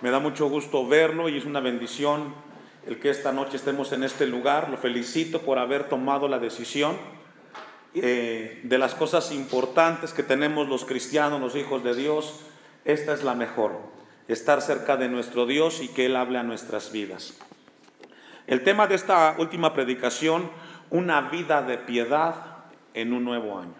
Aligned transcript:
Me 0.00 0.10
da 0.10 0.18
mucho 0.18 0.48
gusto 0.48 0.86
verlo 0.86 1.28
y 1.28 1.36
es 1.36 1.44
una 1.44 1.60
bendición 1.60 2.32
el 2.86 2.98
que 2.98 3.10
esta 3.10 3.32
noche 3.32 3.56
estemos 3.56 3.92
en 3.92 4.02
este 4.02 4.26
lugar. 4.26 4.70
Lo 4.70 4.78
felicito 4.78 5.42
por 5.42 5.58
haber 5.58 5.90
tomado 5.90 6.26
la 6.26 6.38
decisión 6.38 6.96
eh, 7.94 8.60
de 8.64 8.78
las 8.78 8.94
cosas 8.94 9.30
importantes 9.30 10.14
que 10.14 10.22
tenemos 10.22 10.68
los 10.68 10.86
cristianos, 10.86 11.38
los 11.38 11.54
hijos 11.54 11.84
de 11.84 11.94
Dios. 11.94 12.40
Esta 12.86 13.12
es 13.12 13.24
la 13.24 13.34
mejor, 13.34 13.78
estar 14.26 14.62
cerca 14.62 14.96
de 14.96 15.10
nuestro 15.10 15.44
Dios 15.44 15.82
y 15.82 15.88
que 15.88 16.06
Él 16.06 16.16
hable 16.16 16.38
a 16.38 16.44
nuestras 16.44 16.92
vidas. 16.92 17.38
El 18.46 18.64
tema 18.64 18.86
de 18.86 18.94
esta 18.94 19.36
última 19.38 19.74
predicación, 19.74 20.50
una 20.88 21.20
vida 21.28 21.60
de 21.60 21.76
piedad 21.76 22.34
en 22.94 23.12
un 23.12 23.22
nuevo 23.22 23.58
año. 23.58 23.74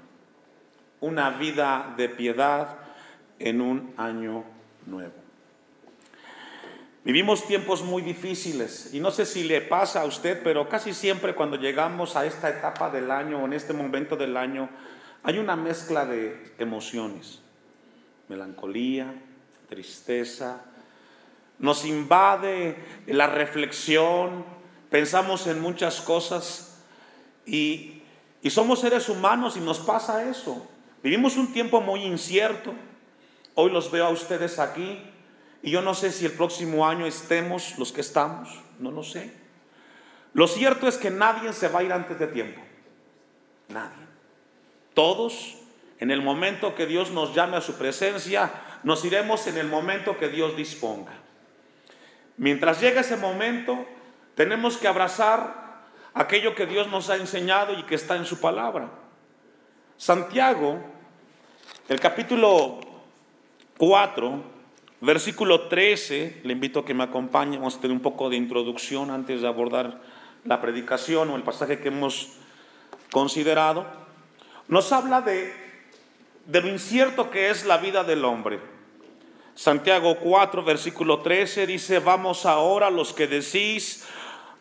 Una 1.00 1.30
vida 1.30 1.94
de 1.96 2.10
piedad 2.10 2.76
en 3.38 3.62
un 3.62 3.94
año 3.96 4.44
nuevo. 4.84 5.19
Vivimos 7.02 7.46
tiempos 7.46 7.82
muy 7.82 8.02
difíciles 8.02 8.90
y 8.92 9.00
no 9.00 9.10
sé 9.10 9.24
si 9.24 9.44
le 9.44 9.62
pasa 9.62 10.02
a 10.02 10.04
usted, 10.04 10.42
pero 10.44 10.68
casi 10.68 10.92
siempre 10.92 11.34
cuando 11.34 11.56
llegamos 11.56 12.14
a 12.14 12.26
esta 12.26 12.50
etapa 12.50 12.90
del 12.90 13.10
año 13.10 13.42
o 13.42 13.46
en 13.46 13.54
este 13.54 13.72
momento 13.72 14.16
del 14.16 14.36
año, 14.36 14.68
hay 15.22 15.38
una 15.38 15.56
mezcla 15.56 16.04
de 16.04 16.54
emociones, 16.58 17.40
melancolía, 18.28 19.14
tristeza, 19.70 20.62
nos 21.58 21.86
invade 21.86 22.76
la 23.06 23.28
reflexión, 23.28 24.44
pensamos 24.90 25.46
en 25.46 25.58
muchas 25.58 26.02
cosas 26.02 26.82
y, 27.46 28.02
y 28.42 28.50
somos 28.50 28.80
seres 28.80 29.08
humanos 29.08 29.56
y 29.56 29.60
nos 29.60 29.78
pasa 29.78 30.28
eso. 30.28 30.68
Vivimos 31.02 31.38
un 31.38 31.50
tiempo 31.54 31.80
muy 31.80 32.02
incierto. 32.04 32.74
Hoy 33.54 33.70
los 33.70 33.90
veo 33.90 34.04
a 34.04 34.10
ustedes 34.10 34.58
aquí 34.58 35.02
y 35.62 35.70
yo 35.70 35.82
no 35.82 35.94
sé 35.94 36.12
si 36.12 36.24
el 36.24 36.32
próximo 36.32 36.86
año 36.86 37.06
estemos 37.06 37.78
los 37.78 37.92
que 37.92 38.00
estamos, 38.00 38.48
no 38.78 38.90
lo 38.90 39.02
sé. 39.02 39.32
Lo 40.32 40.46
cierto 40.46 40.88
es 40.88 40.96
que 40.96 41.10
nadie 41.10 41.52
se 41.52 41.68
va 41.68 41.80
a 41.80 41.82
ir 41.82 41.92
antes 41.92 42.18
de 42.18 42.26
tiempo. 42.26 42.60
Nadie. 43.68 44.06
Todos, 44.94 45.56
en 45.98 46.10
el 46.10 46.22
momento 46.22 46.74
que 46.74 46.86
Dios 46.86 47.10
nos 47.10 47.34
llame 47.34 47.56
a 47.56 47.60
su 47.60 47.74
presencia, 47.74 48.50
nos 48.82 49.04
iremos 49.04 49.46
en 49.46 49.58
el 49.58 49.68
momento 49.68 50.18
que 50.18 50.28
Dios 50.28 50.56
disponga. 50.56 51.12
Mientras 52.36 52.80
llega 52.80 53.02
ese 53.02 53.16
momento, 53.16 53.86
tenemos 54.34 54.78
que 54.78 54.88
abrazar 54.88 55.82
aquello 56.14 56.54
que 56.54 56.66
Dios 56.66 56.88
nos 56.88 57.10
ha 57.10 57.16
enseñado 57.16 57.74
y 57.74 57.82
que 57.82 57.94
está 57.94 58.16
en 58.16 58.24
su 58.24 58.40
palabra. 58.40 58.88
Santiago, 59.96 60.78
el 61.88 62.00
capítulo 62.00 62.80
4, 63.76 64.59
versículo 65.00 65.68
13, 65.68 66.42
le 66.44 66.52
invito 66.52 66.80
a 66.80 66.84
que 66.84 66.94
me 66.94 67.04
acompañe, 67.04 67.56
vamos 67.56 67.76
a 67.76 67.80
tener 67.80 67.96
un 67.96 68.02
poco 68.02 68.28
de 68.28 68.36
introducción 68.36 69.10
antes 69.10 69.40
de 69.40 69.48
abordar 69.48 70.00
la 70.44 70.60
predicación 70.60 71.30
o 71.30 71.36
el 71.36 71.42
pasaje 71.42 71.80
que 71.80 71.88
hemos 71.88 72.32
considerado. 73.10 73.86
Nos 74.68 74.92
habla 74.92 75.20
de, 75.22 75.52
de 76.46 76.60
lo 76.60 76.68
incierto 76.68 77.30
que 77.30 77.50
es 77.50 77.64
la 77.64 77.78
vida 77.78 78.04
del 78.04 78.24
hombre. 78.24 78.60
Santiago 79.54 80.16
4, 80.16 80.62
versículo 80.64 81.20
13 81.20 81.66
dice, 81.66 81.98
vamos 81.98 82.46
ahora 82.46 82.88
los 82.90 83.12
que 83.12 83.26
decís, 83.26 84.06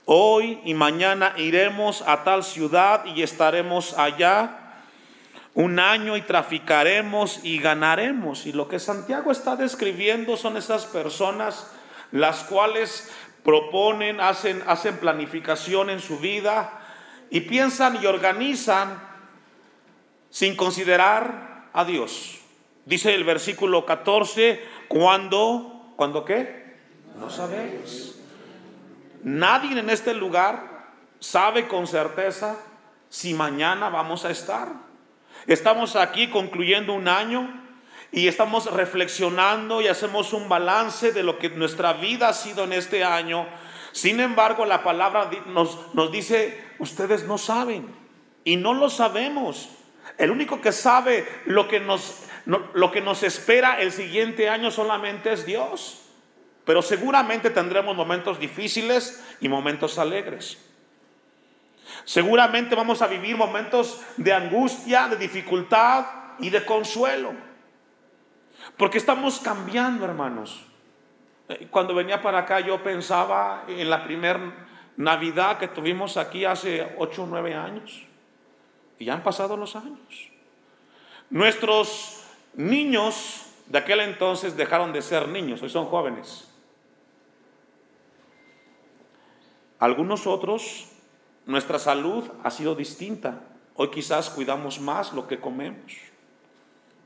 hoy 0.06 0.60
y 0.66 0.74
mañana 0.74 1.34
iremos 1.38 2.02
a 2.02 2.24
tal 2.24 2.44
ciudad 2.44 3.06
y 3.06 3.22
estaremos 3.22 3.98
allá 3.98 4.69
un 5.60 5.78
año 5.78 6.16
y 6.16 6.22
traficaremos 6.22 7.42
y 7.44 7.60
ganaremos. 7.60 8.46
Y 8.46 8.54
lo 8.54 8.70
que 8.70 8.80
Santiago 8.80 9.30
está 9.30 9.58
describiendo 9.58 10.38
son 10.38 10.56
esas 10.56 10.86
personas 10.86 11.70
las 12.14 12.46
cuales 12.46 13.12
proponen, 13.44 14.22
hacen, 14.22 14.64
hacen 14.68 15.00
planificación 15.00 15.90
en 15.90 16.00
su 16.00 16.18
vida 16.20 16.80
y 17.30 17.42
piensan 17.42 18.02
y 18.02 18.06
organizan 18.06 19.04
sin 20.30 20.56
considerar 20.56 21.68
a 21.74 21.84
Dios. 21.84 22.40
Dice 22.86 23.14
el 23.14 23.26
versículo 23.26 23.86
14, 23.86 24.64
¿Cuándo? 24.88 25.92
¿Cuándo 25.98 26.24
qué? 26.24 26.78
No 27.20 27.30
sabemos. 27.30 28.18
Nadie 29.24 29.78
en 29.78 29.90
este 29.90 30.14
lugar 30.14 30.88
sabe 31.20 31.68
con 31.68 31.86
certeza 31.86 32.56
si 33.10 33.34
mañana 33.34 33.90
vamos 33.90 34.24
a 34.24 34.32
estar. 34.32 34.89
Estamos 35.50 35.96
aquí 35.96 36.28
concluyendo 36.28 36.94
un 36.94 37.08
año 37.08 37.50
y 38.12 38.28
estamos 38.28 38.72
reflexionando 38.72 39.82
y 39.82 39.88
hacemos 39.88 40.32
un 40.32 40.48
balance 40.48 41.12
de 41.12 41.24
lo 41.24 41.40
que 41.40 41.50
nuestra 41.50 41.94
vida 41.94 42.30
ha 42.30 42.34
sido 42.34 42.66
en 42.66 42.74
este 42.74 43.04
año. 43.04 43.48
Sin 43.92 44.20
embargo, 44.20 44.64
la 44.68 44.84
palabra 44.84 45.32
nos, 45.48 45.92
nos 45.96 46.12
dice, 46.12 46.64
ustedes 46.78 47.24
no 47.24 47.40
saben 47.40 47.88
y 48.44 48.58
no 48.58 48.76
lo 48.76 48.92
sabemos. 48.92 49.70
El 50.20 50.30
único 50.30 50.62
que 50.62 50.72
sabe 50.72 51.28
lo 51.46 51.68
que 51.68 51.80
nos 51.80 52.26
lo 52.46 52.92
que 52.92 53.02
nos 53.02 53.24
espera 53.24 53.82
el 53.82 53.92
siguiente 53.92 54.50
año 54.50 54.70
solamente 54.70 55.34
es 55.34 55.48
Dios. 55.48 56.04
Pero 56.64 56.84
seguramente 56.84 57.50
tendremos 57.50 57.96
momentos 57.96 58.40
difíciles 58.40 59.24
y 59.42 59.50
momentos 59.50 59.98
alegres. 59.98 60.69
Seguramente 62.06 62.76
vamos 62.76 63.02
a 63.02 63.08
vivir 63.08 63.36
momentos 63.38 64.02
de 64.18 64.34
angustia, 64.34 65.08
de 65.08 65.18
dificultad 65.18 66.06
y 66.40 66.50
de 66.50 66.66
consuelo. 66.66 67.34
Porque 68.78 68.98
estamos 68.98 69.40
cambiando, 69.40 70.06
hermanos. 70.06 70.66
Eh, 71.48 71.68
cuando 71.70 71.94
venía 71.94 72.22
para 72.22 72.40
acá 72.40 72.60
yo 72.60 72.82
pensaba 72.84 73.64
en 73.68 73.90
la 73.90 74.04
primera 74.04 74.68
Navidad 74.98 75.58
que 75.58 75.68
tuvimos 75.68 76.18
aquí 76.18 76.46
hace 76.46 76.96
8 76.98 77.24
o 77.24 77.28
9 77.28 77.56
años. 77.56 78.06
Y 78.98 79.06
ya 79.06 79.14
han 79.14 79.24
pasado 79.24 79.56
los 79.56 79.76
años. 79.76 80.30
Nuestros 81.30 82.20
Niños 82.54 83.46
de 83.68 83.78
aquel 83.78 84.02
entonces 84.02 84.58
dejaron 84.58 84.92
de 84.92 85.02
ser 85.02 85.28
niños, 85.28 85.62
hoy 85.62 85.70
son 85.70 85.86
jóvenes. 85.86 86.52
Algunos 89.78 90.28
otros, 90.28 90.89
nuestra 91.50 91.80
salud 91.80 92.24
ha 92.44 92.52
sido 92.52 92.76
distinta. 92.76 93.42
Hoy 93.74 93.90
quizás 93.90 94.30
cuidamos 94.30 94.80
más 94.80 95.14
lo 95.14 95.28
que 95.28 95.40
comemos, 95.40 95.94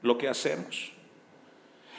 lo 0.02 0.18
que 0.18 0.28
hacemos. 0.28 0.92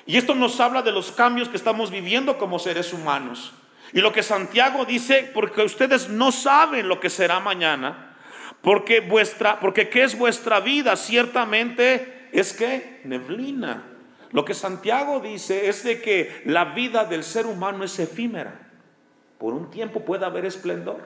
Y 0.04 0.18
esto 0.18 0.34
nos 0.34 0.60
habla 0.60 0.82
de 0.82 0.92
los 0.92 1.10
cambios 1.10 1.48
que 1.48 1.56
estamos 1.56 1.90
viviendo 1.90 2.36
como 2.36 2.58
seres 2.58 2.92
humanos. 2.92 3.54
Y 3.94 4.00
lo 4.00 4.12
que 4.12 4.22
Santiago 4.22 4.84
dice, 4.84 5.30
porque 5.32 5.62
ustedes 5.62 6.10
no 6.10 6.32
saben 6.32 6.86
lo 6.86 7.00
que 7.00 7.08
será 7.08 7.40
mañana, 7.40 8.14
porque 8.60 9.00
vuestra, 9.00 9.58
porque 9.58 9.88
qué 9.88 10.02
es 10.02 10.18
vuestra 10.18 10.60
vida, 10.60 10.96
ciertamente 10.96 12.28
es 12.32 12.52
que 12.52 13.00
neblina. 13.04 13.84
Lo 14.32 14.44
que 14.44 14.52
Santiago 14.52 15.20
dice 15.20 15.70
es 15.70 15.82
de 15.84 16.02
que 16.02 16.42
la 16.44 16.66
vida 16.66 17.06
del 17.06 17.24
ser 17.24 17.46
humano 17.46 17.84
es 17.84 17.98
efímera. 17.98 18.68
Por 19.38 19.54
un 19.54 19.70
tiempo 19.70 20.04
puede 20.04 20.26
haber 20.26 20.44
esplendor, 20.44 21.00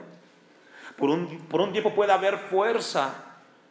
por 0.99 1.11
un, 1.11 1.39
por 1.49 1.61
un 1.61 1.71
tiempo 1.73 1.95
puede 1.95 2.13
haber 2.13 2.37
fuerza, 2.39 3.25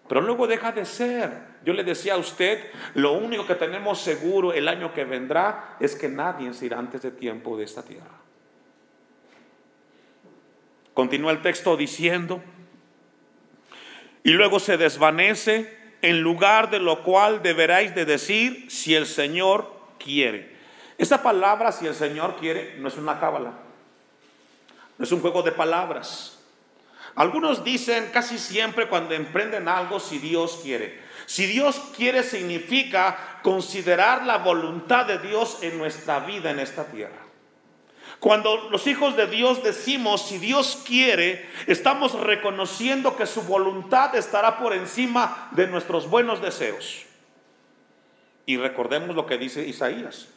pero 0.07 0.21
luego 0.21 0.47
deja 0.47 0.71
de 0.71 0.85
ser. 0.85 1.57
Yo 1.65 1.73
le 1.73 1.83
decía 1.83 2.13
a 2.13 2.17
usted, 2.17 2.71
lo 2.93 3.11
único 3.11 3.45
que 3.45 3.55
tenemos 3.55 3.99
seguro 3.99 4.53
el 4.53 4.69
año 4.69 4.93
que 4.93 5.03
vendrá 5.03 5.75
es 5.81 5.95
que 5.95 6.07
nadie 6.07 6.53
se 6.53 6.67
irá 6.67 6.79
antes 6.79 7.01
de 7.01 7.11
tiempo 7.11 7.57
de 7.57 7.65
esta 7.65 7.83
tierra. 7.83 8.17
Continúa 10.93 11.33
el 11.33 11.41
texto 11.41 11.75
diciendo, 11.75 12.41
y 14.23 14.31
luego 14.31 14.59
se 14.59 14.77
desvanece 14.77 15.77
en 16.01 16.21
lugar 16.21 16.69
de 16.69 16.79
lo 16.79 17.03
cual 17.03 17.43
deberáis 17.43 17.93
de 17.93 18.05
decir 18.05 18.71
si 18.71 18.95
el 18.95 19.05
Señor 19.05 19.69
quiere. 19.99 20.55
Esa 20.97 21.21
palabra, 21.21 21.73
si 21.73 21.85
el 21.85 21.93
Señor 21.93 22.37
quiere, 22.37 22.75
no 22.79 22.87
es 22.87 22.97
una 22.97 23.19
cábala, 23.19 23.51
no 24.97 25.03
es 25.03 25.11
un 25.11 25.19
juego 25.19 25.43
de 25.43 25.51
palabras. 25.51 26.36
Algunos 27.17 27.63
dicen 27.63 28.11
casi 28.13 28.37
siempre 28.37 28.87
cuando 28.87 29.15
emprenden 29.15 29.67
algo, 29.67 29.99
si 29.99 30.19
Dios 30.19 30.59
quiere. 30.61 31.01
Si 31.25 31.47
Dios 31.47 31.81
quiere 31.95 32.21
significa 32.21 33.39
considerar 33.41 34.23
la 34.23 34.37
voluntad 34.37 35.07
de 35.07 35.17
Dios 35.17 35.57
en 35.63 35.79
nuestra 35.79 36.19
vida 36.19 36.51
en 36.51 36.59
esta 36.59 36.85
tierra. 36.85 37.17
Cuando 38.19 38.69
los 38.69 38.85
hijos 38.85 39.17
de 39.17 39.25
Dios 39.25 39.63
decimos, 39.63 40.27
si 40.27 40.37
Dios 40.37 40.83
quiere, 40.85 41.49
estamos 41.65 42.13
reconociendo 42.13 43.17
que 43.17 43.25
su 43.25 43.41
voluntad 43.41 44.15
estará 44.15 44.59
por 44.59 44.73
encima 44.73 45.49
de 45.51 45.65
nuestros 45.65 46.07
buenos 46.07 46.39
deseos. 46.39 47.03
Y 48.45 48.57
recordemos 48.57 49.15
lo 49.15 49.25
que 49.25 49.39
dice 49.39 49.67
Isaías, 49.67 50.27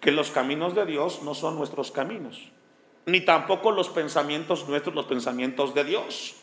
que 0.00 0.10
los 0.10 0.32
caminos 0.32 0.74
de 0.74 0.84
Dios 0.84 1.22
no 1.22 1.34
son 1.34 1.56
nuestros 1.56 1.92
caminos, 1.92 2.50
ni 3.06 3.20
tampoco 3.20 3.70
los 3.70 3.88
pensamientos 3.88 4.66
nuestros, 4.68 4.94
los 4.94 5.06
pensamientos 5.06 5.74
de 5.74 5.84
Dios. 5.84 6.36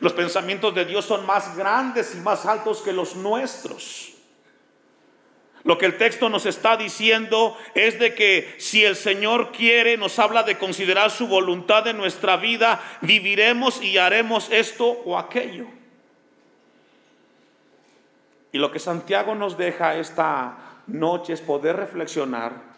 Los 0.00 0.12
pensamientos 0.12 0.74
de 0.74 0.84
Dios 0.84 1.04
son 1.04 1.26
más 1.26 1.56
grandes 1.56 2.14
y 2.14 2.18
más 2.18 2.46
altos 2.46 2.82
que 2.82 2.92
los 2.92 3.14
nuestros. 3.14 4.12
Lo 5.64 5.78
que 5.78 5.86
el 5.86 5.96
texto 5.96 6.28
nos 6.28 6.44
está 6.44 6.76
diciendo 6.76 7.56
es 7.74 7.98
de 8.00 8.14
que 8.14 8.56
si 8.58 8.84
el 8.84 8.96
Señor 8.96 9.52
quiere, 9.52 9.96
nos 9.96 10.18
habla 10.18 10.42
de 10.42 10.58
considerar 10.58 11.10
su 11.10 11.28
voluntad 11.28 11.86
en 11.86 11.98
nuestra 11.98 12.36
vida, 12.36 12.80
viviremos 13.00 13.80
y 13.80 13.98
haremos 13.98 14.50
esto 14.50 14.86
o 15.04 15.16
aquello. 15.16 15.66
Y 18.50 18.58
lo 18.58 18.72
que 18.72 18.80
Santiago 18.80 19.34
nos 19.34 19.56
deja 19.56 19.96
esta 19.96 20.58
noche 20.88 21.32
es 21.32 21.40
poder 21.40 21.76
reflexionar. 21.76 22.71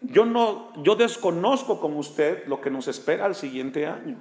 Yo 0.00 0.24
no 0.24 0.72
yo 0.82 0.94
desconozco 0.94 1.80
como 1.80 1.98
usted 1.98 2.46
lo 2.46 2.60
que 2.60 2.70
nos 2.70 2.88
espera 2.88 3.26
el 3.26 3.34
siguiente 3.34 3.86
año. 3.86 4.16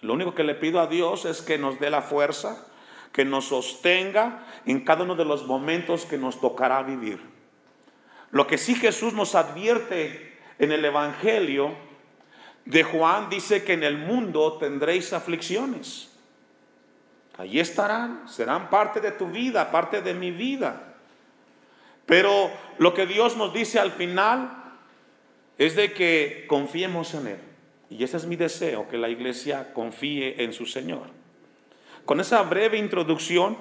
Lo 0.00 0.12
único 0.12 0.34
que 0.34 0.44
le 0.44 0.54
pido 0.54 0.80
a 0.80 0.86
Dios 0.86 1.24
es 1.24 1.40
que 1.40 1.56
nos 1.56 1.80
dé 1.80 1.88
la 1.88 2.02
fuerza, 2.02 2.66
que 3.12 3.24
nos 3.24 3.46
sostenga 3.46 4.46
en 4.66 4.84
cada 4.84 5.04
uno 5.04 5.14
de 5.14 5.24
los 5.24 5.46
momentos 5.46 6.04
que 6.04 6.18
nos 6.18 6.40
tocará 6.40 6.82
vivir. 6.82 7.20
Lo 8.30 8.46
que 8.46 8.58
sí 8.58 8.74
Jesús 8.74 9.14
nos 9.14 9.34
advierte 9.34 10.36
en 10.58 10.72
el 10.72 10.84
Evangelio 10.84 11.74
de 12.64 12.82
Juan 12.82 13.28
dice 13.30 13.64
que 13.64 13.74
en 13.74 13.82
el 13.82 13.98
mundo 13.98 14.58
tendréis 14.58 15.12
aflicciones. 15.12 16.10
Allí 17.38 17.60
estarán, 17.60 18.28
serán 18.28 18.70
parte 18.70 19.00
de 19.00 19.12
tu 19.12 19.26
vida, 19.26 19.70
parte 19.70 20.02
de 20.02 20.14
mi 20.14 20.30
vida. 20.30 20.94
Pero 22.06 22.50
lo 22.78 22.94
que 22.94 23.06
Dios 23.06 23.36
nos 23.36 23.52
dice 23.52 23.80
al 23.80 23.92
final 23.92 24.63
es 25.58 25.76
de 25.76 25.92
que 25.92 26.44
confiemos 26.48 27.14
en 27.14 27.26
Él. 27.28 27.38
Y 27.90 28.02
ese 28.02 28.16
es 28.16 28.26
mi 28.26 28.36
deseo, 28.36 28.88
que 28.88 28.98
la 28.98 29.08
iglesia 29.08 29.72
confíe 29.72 30.42
en 30.42 30.52
su 30.52 30.66
Señor. 30.66 31.02
Con 32.04 32.20
esa 32.20 32.42
breve 32.42 32.76
introducción 32.76 33.56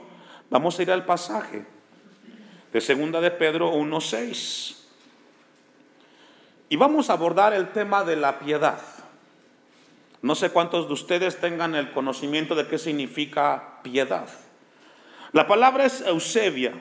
vamos 0.49 0.77
a 0.77 0.81
ir 0.81 0.91
al 0.91 1.05
pasaje 1.05 1.65
de 2.71 2.81
segunda 2.81 3.21
de 3.21 3.31
Pedro 3.31 3.71
1:6. 3.73 4.77
Y 6.69 6.75
vamos 6.75 7.09
a 7.09 7.13
abordar 7.13 7.53
el 7.53 7.71
tema 7.71 8.03
de 8.03 8.15
la 8.15 8.39
piedad. 8.39 8.81
No 10.23 10.35
sé 10.35 10.49
cuántos 10.49 10.87
de 10.87 10.93
ustedes 10.93 11.39
tengan 11.39 11.75
el 11.75 11.91
conocimiento 11.91 12.55
de 12.55 12.67
qué 12.67 12.79
significa 12.79 13.81
piedad. 13.83 14.27
La 15.33 15.47
palabra 15.47 15.85
es 15.85 16.01
Eusebia. 16.01 16.73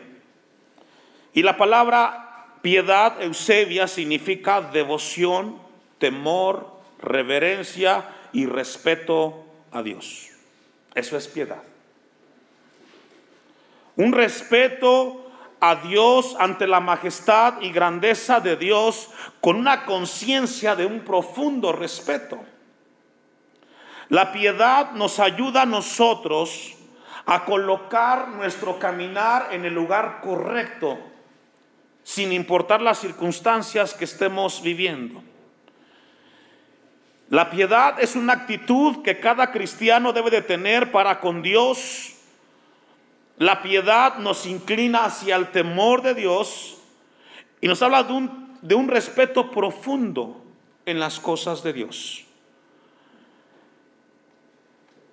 Y 1.34 1.42
la 1.42 1.56
palabra 1.56 2.31
piedad, 2.62 3.20
Eusebia, 3.20 3.86
significa 3.86 4.60
devoción, 4.60 5.58
temor, 5.98 6.80
reverencia 7.00 8.08
y 8.32 8.46
respeto 8.46 9.44
a 9.72 9.82
Dios. 9.82 10.30
Eso 10.94 11.16
es 11.16 11.28
piedad. 11.28 11.62
Un 13.96 14.12
respeto 14.12 15.30
a 15.60 15.76
Dios 15.76 16.34
ante 16.38 16.66
la 16.66 16.80
majestad 16.80 17.60
y 17.60 17.70
grandeza 17.70 18.40
de 18.40 18.56
Dios 18.56 19.10
con 19.40 19.56
una 19.56 19.84
conciencia 19.84 20.74
de 20.74 20.86
un 20.86 21.00
profundo 21.00 21.72
respeto. 21.72 22.40
La 24.08 24.32
piedad 24.32 24.92
nos 24.92 25.20
ayuda 25.20 25.62
a 25.62 25.66
nosotros 25.66 26.74
a 27.26 27.44
colocar 27.44 28.28
nuestro 28.28 28.78
caminar 28.78 29.48
en 29.52 29.64
el 29.64 29.72
lugar 29.72 30.20
correcto, 30.20 30.98
sin 32.04 32.32
importar 32.32 32.82
las 32.82 32.98
circunstancias 32.98 33.94
que 33.94 34.04
estemos 34.04 34.62
viviendo. 34.62 35.22
La 37.28 37.50
piedad 37.50 37.98
es 37.98 38.14
una 38.14 38.34
actitud 38.34 39.02
que 39.02 39.18
cada 39.18 39.52
cristiano 39.52 40.12
debe 40.12 40.30
de 40.30 40.42
tener 40.42 40.92
para 40.92 41.18
con 41.20 41.40
Dios. 41.40 42.14
La 43.38 43.62
piedad 43.62 44.16
nos 44.18 44.44
inclina 44.44 45.06
hacia 45.06 45.36
el 45.36 45.50
temor 45.50 46.02
de 46.02 46.14
Dios 46.14 46.78
y 47.62 47.68
nos 47.68 47.80
habla 47.80 48.02
de 48.02 48.12
un, 48.12 48.58
de 48.60 48.74
un 48.74 48.88
respeto 48.88 49.50
profundo 49.50 50.44
en 50.84 51.00
las 51.00 51.20
cosas 51.20 51.62
de 51.62 51.72
Dios. 51.72 52.24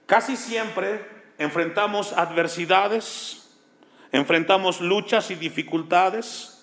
Casi 0.06 0.36
siempre 0.36 1.06
enfrentamos 1.38 2.13
adversidades, 2.13 3.50
enfrentamos 4.12 4.81
luchas 4.81 5.31
y 5.31 5.36
dificultades, 5.36 6.59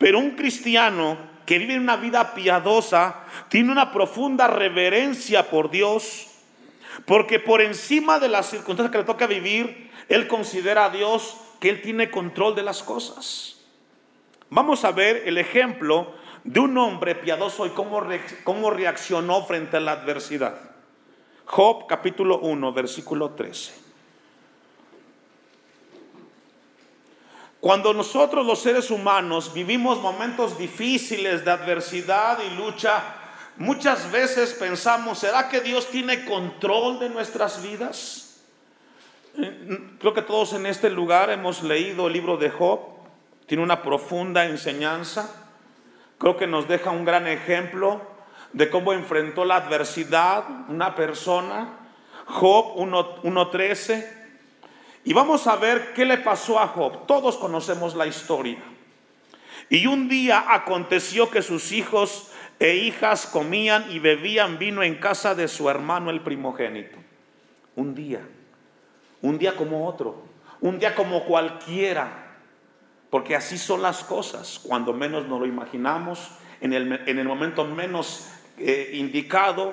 pero 0.00 0.18
un 0.18 0.30
cristiano 0.30 1.18
que 1.44 1.58
vive 1.58 1.76
una 1.76 1.96
vida 1.96 2.32
piadosa, 2.32 3.16
tiene 3.50 3.70
una 3.70 3.92
profunda 3.92 4.46
reverencia 4.46 5.50
por 5.50 5.70
Dios, 5.70 6.28
porque 7.04 7.38
por 7.38 7.60
encima 7.60 8.18
de 8.18 8.30
las 8.30 8.48
circunstancias 8.48 8.92
que 8.92 8.96
le 8.96 9.04
toca 9.04 9.26
vivir, 9.26 9.90
él 10.08 10.26
considera 10.26 10.86
a 10.86 10.90
Dios 10.90 11.36
que 11.60 11.68
él 11.68 11.82
tiene 11.82 12.10
control 12.10 12.54
de 12.54 12.62
las 12.62 12.82
cosas. 12.82 13.58
Vamos 14.48 14.86
a 14.86 14.92
ver 14.92 15.24
el 15.26 15.36
ejemplo 15.36 16.14
de 16.44 16.60
un 16.60 16.78
hombre 16.78 17.14
piadoso 17.14 17.66
y 17.66 17.70
cómo, 17.70 18.02
cómo 18.42 18.70
reaccionó 18.70 19.44
frente 19.44 19.76
a 19.76 19.80
la 19.80 19.92
adversidad. 19.92 20.58
Job 21.44 21.86
capítulo 21.86 22.38
1, 22.38 22.72
versículo 22.72 23.32
13. 23.32 23.89
Cuando 27.60 27.92
nosotros 27.92 28.46
los 28.46 28.60
seres 28.60 28.90
humanos 28.90 29.52
vivimos 29.52 30.00
momentos 30.00 30.56
difíciles 30.56 31.44
de 31.44 31.50
adversidad 31.50 32.38
y 32.42 32.56
lucha, 32.56 33.02
muchas 33.58 34.10
veces 34.10 34.54
pensamos, 34.54 35.18
¿será 35.18 35.50
que 35.50 35.60
Dios 35.60 35.88
tiene 35.88 36.24
control 36.24 36.98
de 36.98 37.10
nuestras 37.10 37.62
vidas? 37.62 38.40
Eh, 39.36 39.78
creo 39.98 40.14
que 40.14 40.22
todos 40.22 40.54
en 40.54 40.64
este 40.64 40.88
lugar 40.88 41.28
hemos 41.28 41.62
leído 41.62 42.06
el 42.06 42.14
libro 42.14 42.38
de 42.38 42.48
Job, 42.48 42.80
tiene 43.46 43.62
una 43.62 43.82
profunda 43.82 44.46
enseñanza, 44.46 45.30
creo 46.16 46.38
que 46.38 46.46
nos 46.46 46.66
deja 46.66 46.90
un 46.90 47.04
gran 47.04 47.26
ejemplo 47.26 48.00
de 48.54 48.70
cómo 48.70 48.94
enfrentó 48.94 49.44
la 49.44 49.56
adversidad 49.56 50.44
una 50.68 50.94
persona. 50.94 51.76
Job 52.26 52.76
1.13 52.76 54.19
y 55.04 55.12
vamos 55.12 55.46
a 55.46 55.56
ver 55.56 55.92
qué 55.94 56.04
le 56.04 56.18
pasó 56.18 56.58
a 56.58 56.68
Job. 56.68 57.06
Todos 57.06 57.36
conocemos 57.36 57.94
la 57.94 58.06
historia. 58.06 58.58
Y 59.68 59.86
un 59.86 60.08
día 60.08 60.46
aconteció 60.48 61.30
que 61.30 61.42
sus 61.42 61.72
hijos 61.72 62.30
e 62.58 62.76
hijas 62.76 63.26
comían 63.26 63.90
y 63.90 63.98
bebían 63.98 64.58
vino 64.58 64.82
en 64.82 64.96
casa 64.96 65.34
de 65.34 65.48
su 65.48 65.70
hermano 65.70 66.10
el 66.10 66.20
primogénito. 66.20 66.98
Un 67.76 67.94
día, 67.94 68.20
un 69.22 69.38
día 69.38 69.56
como 69.56 69.88
otro, 69.88 70.24
un 70.60 70.78
día 70.78 70.94
como 70.94 71.24
cualquiera, 71.24 72.36
porque 73.08 73.34
así 73.34 73.56
son 73.56 73.80
las 73.80 74.04
cosas, 74.04 74.60
cuando 74.62 74.92
menos 74.92 75.26
nos 75.26 75.40
lo 75.40 75.46
imaginamos, 75.46 76.32
en 76.60 76.74
el, 76.74 77.00
en 77.06 77.18
el 77.18 77.26
momento 77.26 77.64
menos 77.64 78.28
eh, 78.58 78.90
indicado, 78.94 79.72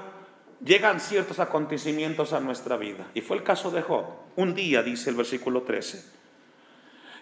llegan 0.63 0.99
ciertos 0.99 1.39
acontecimientos 1.39 2.33
a 2.33 2.39
nuestra 2.39 2.77
vida. 2.77 3.05
Y 3.13 3.21
fue 3.21 3.37
el 3.37 3.43
caso 3.43 3.71
de 3.71 3.81
Job. 3.81 4.05
Un 4.35 4.55
día, 4.55 4.83
dice 4.83 5.09
el 5.09 5.15
versículo 5.15 5.61
13. 5.63 6.17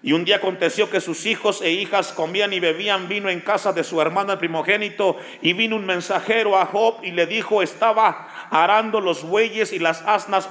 Y 0.05 0.13
un 0.13 0.23
día 0.23 0.35
aconteció 0.35 0.89
que 0.91 1.01
sus 1.01 1.25
hijos 1.25 1.63
e 1.63 1.71
hijas 1.71 2.11
comían 2.11 2.53
y 2.53 2.59
bebían 2.59 3.07
vino 3.07 3.27
en 3.27 3.39
casa 3.39 3.73
de 3.73 3.83
su 3.83 3.99
hermano 3.99 4.33
el 4.33 4.37
primogénito. 4.37 5.17
Y 5.41 5.53
vino 5.53 5.75
un 5.75 5.85
mensajero 5.85 6.59
a 6.59 6.67
Job 6.67 6.99
y 7.01 7.11
le 7.11 7.25
dijo, 7.25 7.63
estaba 7.63 8.47
arando 8.51 9.01
los 9.01 9.23
bueyes 9.23 9.73
y 9.73 9.79
las 9.79 10.03
asnas 10.03 10.47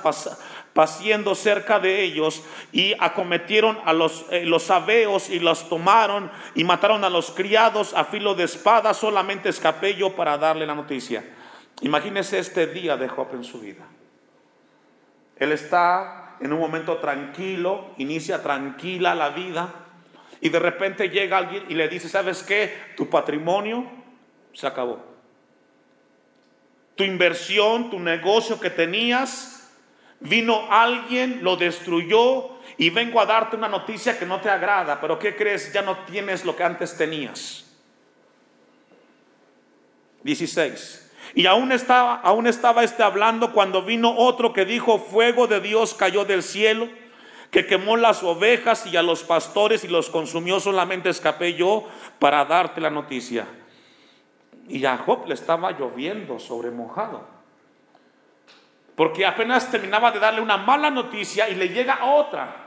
paciendo 0.72 1.36
cerca 1.36 1.78
de 1.78 2.02
ellos. 2.02 2.42
Y 2.72 2.94
acometieron 2.98 3.78
a 3.84 3.92
los, 3.92 4.26
eh, 4.30 4.44
los 4.44 4.72
y 5.30 5.38
los 5.38 5.68
tomaron 5.68 6.32
y 6.56 6.64
mataron 6.64 7.04
a 7.04 7.10
los 7.10 7.30
criados 7.30 7.94
a 7.94 8.04
filo 8.04 8.34
de 8.34 8.44
espada. 8.44 8.92
Solamente 8.92 9.50
escapé 9.50 9.94
yo 9.94 10.16
para 10.16 10.36
darle 10.36 10.66
la 10.66 10.74
noticia. 10.74 11.22
Imagínese 11.80 12.38
este 12.38 12.66
día 12.66 12.96
de 12.96 13.08
Job 13.08 13.28
en 13.34 13.44
su 13.44 13.60
vida. 13.60 13.84
Él 15.36 15.52
está 15.52 16.36
en 16.40 16.52
un 16.52 16.60
momento 16.60 16.98
tranquilo, 16.98 17.90
inicia 17.98 18.42
tranquila 18.42 19.14
la 19.14 19.30
vida 19.30 19.74
y 20.40 20.48
de 20.48 20.58
repente 20.58 21.08
llega 21.08 21.38
alguien 21.38 21.64
y 21.68 21.74
le 21.74 21.88
dice, 21.88 22.08
¿sabes 22.08 22.42
qué? 22.42 22.92
Tu 22.96 23.08
patrimonio 23.08 23.90
se 24.52 24.66
acabó. 24.66 25.04
Tu 26.94 27.04
inversión, 27.04 27.90
tu 27.90 27.98
negocio 27.98 28.60
que 28.60 28.70
tenías, 28.70 29.72
vino 30.20 30.70
alguien, 30.70 31.42
lo 31.42 31.56
destruyó 31.56 32.50
y 32.78 32.90
vengo 32.90 33.20
a 33.20 33.26
darte 33.26 33.56
una 33.56 33.68
noticia 33.68 34.18
que 34.18 34.26
no 34.26 34.40
te 34.40 34.48
agrada, 34.48 35.00
pero 35.00 35.18
¿qué 35.18 35.34
crees? 35.34 35.72
Ya 35.72 35.82
no 35.82 36.04
tienes 36.04 36.44
lo 36.44 36.54
que 36.54 36.62
antes 36.62 36.96
tenías. 36.96 37.64
16. 40.22 41.03
Y 41.34 41.46
aún 41.46 41.72
estaba, 41.72 42.16
aún 42.16 42.46
estaba 42.46 42.84
este 42.84 43.02
hablando 43.02 43.52
cuando 43.52 43.82
vino 43.82 44.14
otro 44.16 44.52
que 44.52 44.64
dijo, 44.64 44.98
fuego 44.98 45.46
de 45.46 45.60
Dios 45.60 45.94
cayó 45.94 46.24
del 46.24 46.42
cielo, 46.42 46.88
que 47.50 47.66
quemó 47.66 47.96
las 47.96 48.22
ovejas 48.22 48.86
y 48.86 48.96
a 48.96 49.02
los 49.02 49.22
pastores 49.22 49.84
y 49.84 49.88
los 49.88 50.10
consumió, 50.10 50.60
solamente 50.60 51.08
escapé 51.08 51.54
yo 51.54 51.88
para 52.18 52.44
darte 52.44 52.80
la 52.80 52.90
noticia. 52.90 53.46
Y 54.68 54.84
a 54.84 54.96
Job 54.98 55.26
le 55.26 55.34
estaba 55.34 55.70
lloviendo 55.72 56.38
sobre 56.38 56.70
mojado. 56.70 57.26
Porque 58.96 59.26
apenas 59.26 59.70
terminaba 59.70 60.10
de 60.10 60.20
darle 60.20 60.40
una 60.40 60.56
mala 60.56 60.90
noticia 60.90 61.48
y 61.48 61.54
le 61.54 61.68
llega 61.68 62.04
otra. 62.04 62.64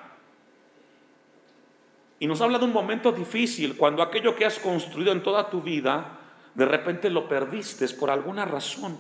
Y 2.20 2.28
nos 2.28 2.42
habla 2.42 2.58
de 2.58 2.66
un 2.66 2.74
momento 2.74 3.12
difícil, 3.12 3.78
cuando 3.78 4.02
aquello 4.02 4.36
que 4.36 4.46
has 4.46 4.60
construido 4.60 5.12
en 5.12 5.22
toda 5.22 5.50
tu 5.50 5.62
vida, 5.62 6.18
de 6.58 6.66
repente 6.66 7.12
lo 7.12 7.30
perdiste 7.30 7.88
por 7.90 8.10
alguna 8.10 8.44
razón. 8.44 8.98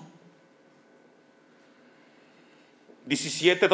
17 3.08 3.68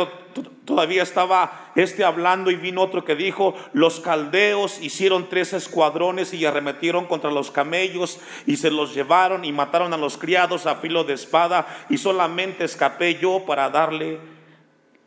todavía 0.64 1.04
estaba 1.04 1.72
este 1.76 2.06
hablando 2.06 2.50
y 2.50 2.56
vino 2.56 2.82
otro 2.82 3.04
que 3.04 3.16
dijo, 3.16 3.56
los 3.74 4.00
caldeos 4.00 4.82
hicieron 4.82 5.28
tres 5.28 5.52
escuadrones 5.52 6.34
y 6.34 6.46
arremetieron 6.46 7.08
contra 7.08 7.30
los 7.30 7.52
camellos 7.52 8.22
y 8.46 8.56
se 8.56 8.72
los 8.72 8.94
llevaron 8.94 9.44
y 9.44 9.52
mataron 9.52 9.92
a 9.92 9.98
los 9.98 10.18
criados 10.18 10.66
a 10.66 10.76
filo 10.76 11.04
de 11.04 11.16
espada 11.16 11.68
y 11.90 11.98
solamente 11.98 12.64
escapé 12.64 13.16
yo 13.16 13.44
para 13.46 13.70
darle, 13.70 14.18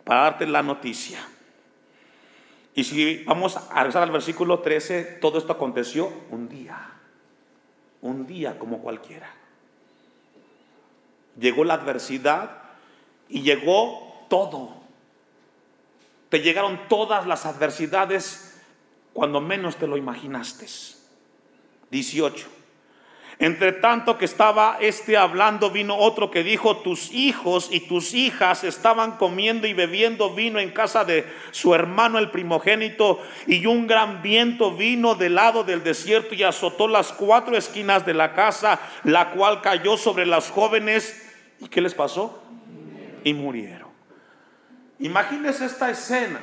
para 0.04 0.22
darte 0.22 0.46
la 0.46 0.62
noticia. 0.62 1.26
Y 2.74 2.84
si 2.84 3.24
vamos 3.24 3.56
a 3.56 3.74
regresar 3.74 4.02
al 4.02 4.10
versículo 4.10 4.58
13, 4.58 5.18
todo 5.22 5.38
esto 5.38 5.54
aconteció 5.54 6.12
un 6.30 6.48
día, 6.50 6.95
un 8.06 8.26
día 8.26 8.58
como 8.58 8.80
cualquiera. 8.80 9.32
Llegó 11.38 11.64
la 11.64 11.74
adversidad 11.74 12.62
y 13.28 13.42
llegó 13.42 14.26
todo. 14.28 14.74
Te 16.28 16.40
llegaron 16.40 16.88
todas 16.88 17.26
las 17.26 17.46
adversidades 17.46 18.60
cuando 19.12 19.40
menos 19.40 19.76
te 19.76 19.86
lo 19.86 19.96
imaginaste. 19.96 20.66
18. 21.90 22.55
Entre 23.38 23.72
tanto 23.72 24.16
que 24.16 24.24
estaba 24.24 24.78
este 24.80 25.18
hablando, 25.18 25.70
vino 25.70 25.94
otro 25.96 26.30
que 26.30 26.42
dijo, 26.42 26.78
tus 26.78 27.12
hijos 27.12 27.68
y 27.70 27.80
tus 27.80 28.14
hijas 28.14 28.64
estaban 28.64 29.18
comiendo 29.18 29.66
y 29.66 29.74
bebiendo 29.74 30.34
vino 30.34 30.58
en 30.58 30.70
casa 30.70 31.04
de 31.04 31.26
su 31.50 31.74
hermano 31.74 32.18
el 32.18 32.30
primogénito, 32.30 33.20
y 33.46 33.66
un 33.66 33.86
gran 33.86 34.22
viento 34.22 34.74
vino 34.74 35.14
del 35.16 35.34
lado 35.34 35.64
del 35.64 35.84
desierto 35.84 36.34
y 36.34 36.44
azotó 36.44 36.88
las 36.88 37.12
cuatro 37.12 37.58
esquinas 37.58 38.06
de 38.06 38.14
la 38.14 38.32
casa, 38.32 38.80
la 39.04 39.32
cual 39.32 39.60
cayó 39.60 39.98
sobre 39.98 40.24
las 40.24 40.50
jóvenes. 40.50 41.22
¿Y 41.60 41.68
qué 41.68 41.82
les 41.82 41.92
pasó? 41.92 42.42
Y 43.22 43.34
murieron. 43.34 43.90
Imagínese 44.98 45.66
esta 45.66 45.90
escena. 45.90 46.40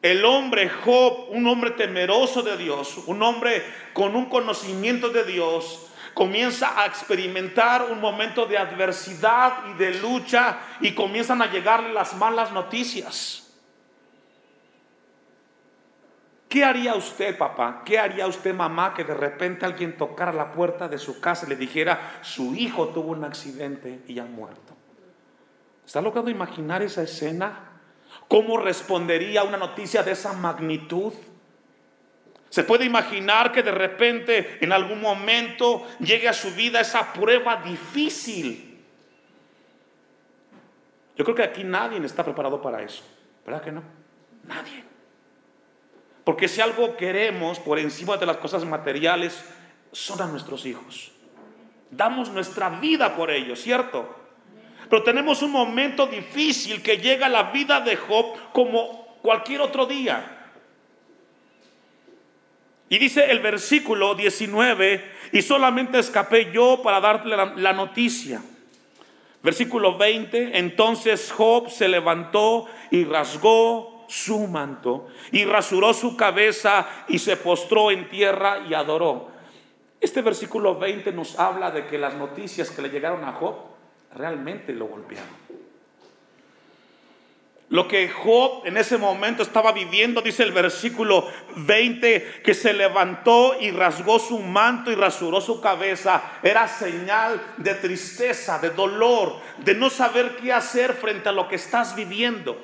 El 0.00 0.24
hombre 0.24 0.68
Job, 0.68 1.28
un 1.30 1.46
hombre 1.46 1.72
temeroso 1.72 2.42
de 2.42 2.56
Dios, 2.56 2.98
un 3.06 3.22
hombre 3.22 3.64
con 3.92 4.14
un 4.14 4.26
conocimiento 4.26 5.08
de 5.08 5.24
Dios, 5.24 5.90
comienza 6.14 6.80
a 6.80 6.86
experimentar 6.86 7.90
un 7.90 8.00
momento 8.00 8.46
de 8.46 8.58
adversidad 8.58 9.66
y 9.70 9.74
de 9.74 9.94
lucha 9.94 10.58
y 10.80 10.94
comienzan 10.94 11.42
a 11.42 11.50
llegarle 11.50 11.92
las 11.92 12.14
malas 12.16 12.52
noticias. 12.52 13.44
¿Qué 16.48 16.64
haría 16.64 16.94
usted, 16.94 17.36
papá? 17.36 17.82
¿Qué 17.84 17.98
haría 17.98 18.26
usted, 18.26 18.54
mamá, 18.54 18.94
que 18.94 19.04
de 19.04 19.14
repente 19.14 19.66
alguien 19.66 19.96
tocara 19.98 20.32
la 20.32 20.50
puerta 20.50 20.88
de 20.88 20.96
su 20.96 21.20
casa 21.20 21.44
y 21.46 21.50
le 21.50 21.56
dijera, 21.56 22.20
su 22.22 22.54
hijo 22.54 22.88
tuvo 22.88 23.12
un 23.12 23.24
accidente 23.24 24.02
y 24.08 24.18
ha 24.18 24.24
muerto? 24.24 24.74
¿Está 25.84 26.00
logrando 26.00 26.30
imaginar 26.30 26.82
esa 26.82 27.02
escena? 27.02 27.77
¿Cómo 28.28 28.58
respondería 28.58 29.42
una 29.42 29.56
noticia 29.56 30.02
de 30.02 30.12
esa 30.12 30.34
magnitud? 30.34 31.14
Se 32.50 32.62
puede 32.62 32.84
imaginar 32.84 33.52
que 33.52 33.62
de 33.62 33.70
repente 33.70 34.58
en 34.60 34.72
algún 34.72 35.00
momento 35.00 35.86
llegue 35.98 36.28
a 36.28 36.32
su 36.32 36.50
vida 36.54 36.80
esa 36.80 37.12
prueba 37.12 37.56
difícil. 37.56 38.84
Yo 41.16 41.24
creo 41.24 41.34
que 41.34 41.42
aquí 41.42 41.64
nadie 41.64 42.04
está 42.04 42.22
preparado 42.22 42.60
para 42.62 42.82
eso. 42.82 43.02
¿Verdad 43.44 43.62
que 43.62 43.72
no? 43.72 43.82
Nadie. 44.44 44.84
Porque 46.24 46.48
si 46.48 46.60
algo 46.60 46.96
queremos 46.96 47.58
por 47.58 47.78
encima 47.78 48.18
de 48.18 48.26
las 48.26 48.36
cosas 48.36 48.64
materiales, 48.64 49.42
son 49.92 50.20
a 50.20 50.26
nuestros 50.26 50.66
hijos. 50.66 51.12
Damos 51.90 52.28
nuestra 52.30 52.68
vida 52.68 53.16
por 53.16 53.30
ellos, 53.30 53.60
¿cierto? 53.60 54.14
Pero 54.88 55.02
tenemos 55.02 55.42
un 55.42 55.52
momento 55.52 56.06
difícil 56.06 56.82
que 56.82 56.98
llega 56.98 57.26
a 57.26 57.30
la 57.30 57.44
vida 57.44 57.80
de 57.80 57.96
Job 57.96 58.52
como 58.52 59.18
cualquier 59.22 59.60
otro 59.60 59.86
día. 59.86 60.34
Y 62.88 62.98
dice 62.98 63.30
el 63.30 63.40
versículo 63.40 64.14
19, 64.14 65.12
y 65.32 65.42
solamente 65.42 65.98
escapé 65.98 66.50
yo 66.50 66.80
para 66.82 67.00
darle 67.00 67.36
la, 67.36 67.72
noticia. 67.74 68.40
Versículo 69.42 69.98
20, 69.98 70.58
entonces 70.58 71.30
Job 71.30 71.68
se 71.70 71.86
levantó 71.86 72.66
y 72.90 73.04
rasgó 73.04 74.06
su 74.08 74.46
manto 74.46 75.08
y 75.32 75.44
rasuró 75.44 75.92
su 75.92 76.16
cabeza 76.16 76.88
y 77.08 77.18
se 77.18 77.36
postró 77.36 77.90
en 77.90 78.08
tierra 78.08 78.64
y 78.66 78.72
adoró. 78.72 79.28
Este 80.00 80.22
versículo 80.22 80.78
20 80.78 81.12
nos 81.12 81.38
habla 81.38 81.70
de 81.70 81.86
que 81.86 81.98
las 81.98 82.14
noticias 82.14 82.70
que 82.70 82.80
le 82.80 82.88
llegaron 82.88 83.22
a 83.24 83.32
Job 83.32 83.77
realmente 84.14 84.72
lo 84.72 84.86
golpearon. 84.86 85.48
Lo 87.70 87.86
que 87.86 88.08
Job 88.08 88.62
en 88.64 88.78
ese 88.78 88.96
momento 88.96 89.42
estaba 89.42 89.72
viviendo, 89.72 90.22
dice 90.22 90.42
el 90.42 90.52
versículo 90.52 91.28
20, 91.56 92.40
que 92.42 92.54
se 92.54 92.72
levantó 92.72 93.60
y 93.60 93.70
rasgó 93.70 94.18
su 94.18 94.38
manto 94.38 94.90
y 94.90 94.94
rasuró 94.94 95.42
su 95.42 95.60
cabeza, 95.60 96.22
era 96.42 96.66
señal 96.66 97.42
de 97.58 97.74
tristeza, 97.74 98.58
de 98.58 98.70
dolor, 98.70 99.40
de 99.58 99.74
no 99.74 99.90
saber 99.90 100.36
qué 100.36 100.50
hacer 100.50 100.94
frente 100.94 101.28
a 101.28 101.32
lo 101.32 101.46
que 101.46 101.56
estás 101.56 101.94
viviendo. 101.94 102.58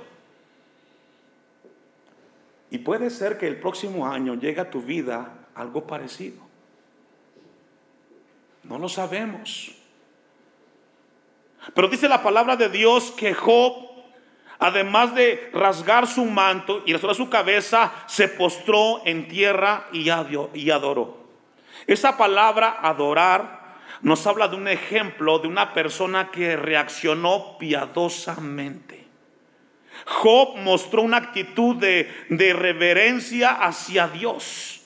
Y 2.70 2.78
puede 2.78 3.10
ser 3.10 3.36
que 3.36 3.46
el 3.46 3.60
próximo 3.60 4.06
año 4.06 4.34
llegue 4.34 4.62
a 4.62 4.70
tu 4.70 4.80
vida 4.80 5.34
algo 5.54 5.86
parecido. 5.86 6.42
No 8.62 8.78
lo 8.78 8.88
sabemos. 8.88 9.83
Pero 11.72 11.88
dice 11.88 12.08
la 12.08 12.22
palabra 12.22 12.56
de 12.56 12.68
Dios 12.68 13.12
que 13.16 13.32
Job, 13.32 13.74
además 14.58 15.14
de 15.14 15.50
rasgar 15.52 16.06
su 16.06 16.24
manto 16.24 16.82
y 16.84 16.92
rasurar 16.92 17.16
su 17.16 17.30
cabeza, 17.30 17.92
se 18.06 18.28
postró 18.28 19.02
en 19.06 19.28
tierra 19.28 19.86
y 19.92 20.10
adoró. 20.10 21.24
Esa 21.86 22.16
palabra 22.16 22.78
adorar 22.82 23.64
nos 24.02 24.26
habla 24.26 24.48
de 24.48 24.56
un 24.56 24.68
ejemplo 24.68 25.38
de 25.38 25.48
una 25.48 25.72
persona 25.72 26.30
que 26.30 26.56
reaccionó 26.56 27.56
piadosamente. 27.58 29.04
Job 30.06 30.56
mostró 30.58 31.02
una 31.02 31.16
actitud 31.16 31.76
de, 31.76 32.12
de 32.28 32.52
reverencia 32.52 33.52
hacia 33.52 34.08
Dios. 34.08 34.82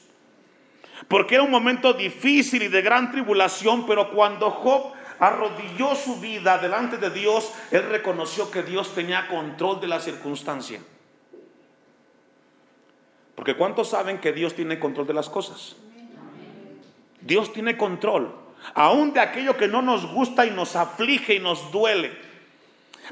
Porque 1.09 1.37
era 1.37 1.45
un 1.45 1.51
momento 1.51 1.93
difícil 1.93 2.63
y 2.63 2.69
de 2.69 2.83
gran 2.83 3.11
tribulación, 3.11 3.87
pero 3.87 4.11
cuando 4.11 4.51
Job 4.51 4.93
arrodilló 5.19 5.95
su 5.95 6.21
vida 6.21 6.59
delante 6.59 6.97
de 6.97 7.11
Dios, 7.11 7.53
él 7.71 7.89
reconoció 7.89 8.51
que 8.51 8.63
Dios 8.63 8.95
tenía 8.95 9.29
control 9.29 9.81
de 9.81 9.89
la 9.89 10.01
circunstancia. 10.01 10.81
Porque 13.35 13.55
¿cuántos 13.55 13.91
saben 13.91 14.19
que 14.19 14.33
Dios 14.33 14.55
tiene 14.55 14.79
control 14.79 15.07
de 15.07 15.15
las 15.15 15.29
cosas? 15.29 15.77
Dios 17.21 17.53
tiene 17.53 17.77
control, 17.77 18.35
aún 18.75 19.13
de 19.13 19.21
aquello 19.21 19.57
que 19.57 19.69
no 19.69 19.83
nos 19.83 20.07
gusta 20.13 20.47
y 20.47 20.51
nos 20.51 20.77
aflige 20.77 21.35
y 21.35 21.41
nos 21.41 21.71
duele. 21.71 22.13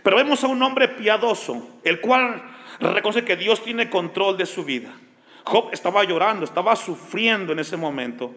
Pero 0.03 0.17
vemos 0.17 0.43
a 0.45 0.49
un 0.49 0.63
hombre 0.63 0.89
piadoso, 0.89 1.69
el 1.85 2.01
cual 2.01 2.43
reconoce 2.81 3.25
que 3.25 3.37
Dios 3.37 3.63
tiene 3.63 3.89
control 3.89 4.37
de 4.37 4.47
su 4.47 4.65
vida. 4.65 4.93
Job 5.45 5.71
estaba 5.73 6.03
llorando, 6.05 6.45
estaba 6.45 6.75
sufriendo 6.77 7.53
en 7.53 7.61
ese 7.61 7.77
momento, 7.77 8.35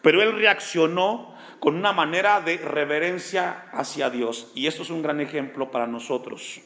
pero 0.00 0.22
él 0.22 0.32
reaccionó 0.32 1.34
con 1.62 1.76
una 1.76 1.92
manera 1.92 2.40
de 2.40 2.56
reverencia 2.56 3.66
hacia 3.70 4.10
Dios. 4.10 4.50
Y 4.56 4.66
esto 4.66 4.82
es 4.82 4.90
un 4.90 5.00
gran 5.00 5.20
ejemplo 5.20 5.70
para 5.70 5.86
nosotros. 5.86 6.60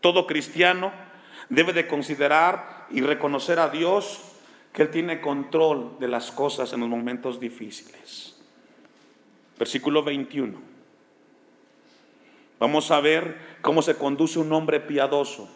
Todo 0.00 0.26
cristiano 0.26 0.90
debe 1.50 1.74
de 1.74 1.86
considerar 1.86 2.86
y 2.88 3.02
reconocer 3.02 3.58
a 3.58 3.68
Dios 3.68 4.22
que 4.72 4.80
Él 4.80 4.90
tiene 4.90 5.20
control 5.20 5.98
de 6.00 6.08
las 6.08 6.30
cosas 6.30 6.72
en 6.72 6.80
los 6.80 6.88
momentos 6.88 7.40
difíciles. 7.40 8.40
Versículo 9.58 10.02
21. 10.02 10.58
Vamos 12.58 12.90
a 12.90 13.00
ver 13.00 13.58
cómo 13.60 13.82
se 13.82 13.96
conduce 13.96 14.38
un 14.38 14.50
hombre 14.50 14.80
piadoso. 14.80 15.46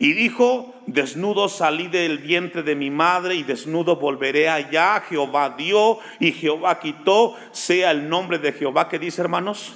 Y 0.00 0.12
dijo, 0.12 0.74
desnudo 0.86 1.48
salí 1.48 1.88
del 1.88 2.18
vientre 2.18 2.62
de 2.62 2.76
mi 2.76 2.88
madre 2.88 3.34
y 3.34 3.42
desnudo 3.42 3.96
volveré 3.96 4.48
allá. 4.48 5.00
Jehová 5.00 5.56
dio 5.58 5.98
y 6.20 6.32
Jehová 6.32 6.78
quitó. 6.78 7.34
Sea 7.50 7.90
el 7.90 8.08
nombre 8.08 8.38
de 8.38 8.52
Jehová 8.52 8.88
que 8.88 9.00
dice, 9.00 9.20
hermanos. 9.20 9.74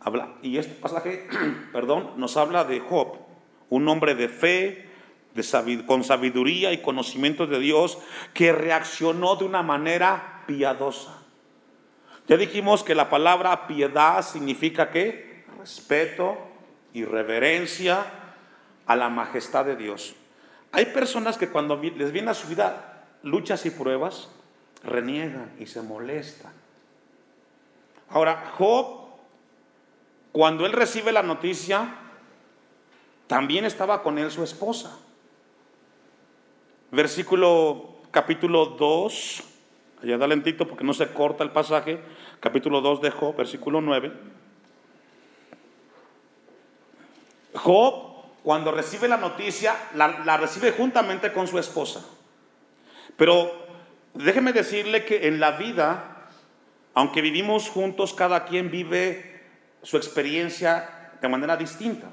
Habla. 0.00 0.34
Y 0.42 0.58
este 0.58 0.74
pasaje, 0.74 1.26
perdón, 1.72 2.12
nos 2.16 2.36
habla 2.36 2.64
de 2.64 2.80
Job, 2.80 3.16
un 3.70 3.88
hombre 3.88 4.14
de 4.14 4.28
fe, 4.28 4.90
de 5.34 5.84
con 5.86 6.04
sabiduría 6.04 6.72
y 6.72 6.82
conocimiento 6.82 7.46
de 7.46 7.58
Dios, 7.58 7.98
que 8.34 8.52
reaccionó 8.52 9.36
de 9.36 9.44
una 9.46 9.62
manera 9.62 10.42
piadosa. 10.46 11.22
Ya 12.26 12.36
dijimos 12.36 12.84
que 12.84 12.94
la 12.94 13.08
palabra 13.08 13.66
piedad 13.66 14.20
significa 14.22 14.90
que 14.90 15.44
respeto 15.58 16.36
y 16.92 17.04
reverencia 17.04 18.17
a 18.88 18.96
la 18.96 19.08
majestad 19.08 19.64
de 19.64 19.76
Dios. 19.76 20.16
Hay 20.72 20.86
personas 20.86 21.38
que 21.38 21.50
cuando 21.50 21.76
les 21.76 22.10
viene 22.10 22.30
a 22.30 22.34
su 22.34 22.48
vida 22.48 23.04
luchas 23.22 23.64
y 23.66 23.70
pruebas, 23.70 24.30
reniegan 24.82 25.52
y 25.60 25.66
se 25.66 25.82
molestan. 25.82 26.52
Ahora, 28.08 28.52
Job, 28.56 29.08
cuando 30.32 30.66
él 30.66 30.72
recibe 30.72 31.12
la 31.12 31.22
noticia, 31.22 31.94
también 33.26 33.64
estaba 33.64 34.02
con 34.02 34.18
él 34.18 34.30
su 34.30 34.42
esposa. 34.42 34.98
Versículo 36.90 37.98
capítulo 38.10 38.66
2, 38.66 39.42
allá 40.02 40.16
da 40.16 40.26
lentito 40.26 40.66
porque 40.66 40.84
no 40.84 40.94
se 40.94 41.12
corta 41.12 41.44
el 41.44 41.50
pasaje, 41.50 42.00
capítulo 42.40 42.80
2 42.80 43.02
de 43.02 43.10
Job, 43.10 43.36
versículo 43.36 43.82
9. 43.82 44.12
Job, 47.54 48.17
cuando 48.42 48.70
recibe 48.72 49.08
la 49.08 49.16
noticia, 49.16 49.74
la, 49.94 50.36
recibe 50.36 50.72
juntamente 50.72 51.32
con 51.32 51.46
su 51.46 51.58
esposa. 51.58 52.04
Pero 53.16 53.50
déjeme 54.14 54.52
decirle 54.52 55.04
que 55.04 55.28
en 55.28 55.40
la 55.40 55.52
vida, 55.52 56.28
aunque 56.94 57.20
vivimos 57.20 57.68
juntos, 57.68 58.14
cada 58.14 58.44
quien 58.44 58.70
vive 58.70 59.42
su 59.82 59.96
experiencia 59.96 61.12
de 61.20 61.28
manera 61.28 61.56
distinta. 61.56 62.08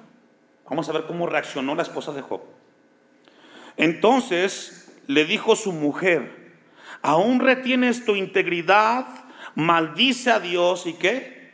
Vamos 0.68 0.90
a 0.90 0.94
ver 0.94 1.06
cómo 1.06 1.28
reaccionó 1.28 1.76
la 1.76 1.84
esposa 1.84 2.12
de 2.12 2.22
Job. 2.22 2.42
Entonces 3.78 5.00
le 5.08 5.26
dijo 5.26 5.56
su 5.56 5.72
mujer, 5.72 6.54
aún 7.02 7.40
retienes 7.40 8.04
tu 8.04 8.16
integridad, 8.16 9.06
maldice 9.54 10.32
a 10.32 10.40
Dios 10.40 10.88
y 10.88 10.94
qué. 10.94 11.54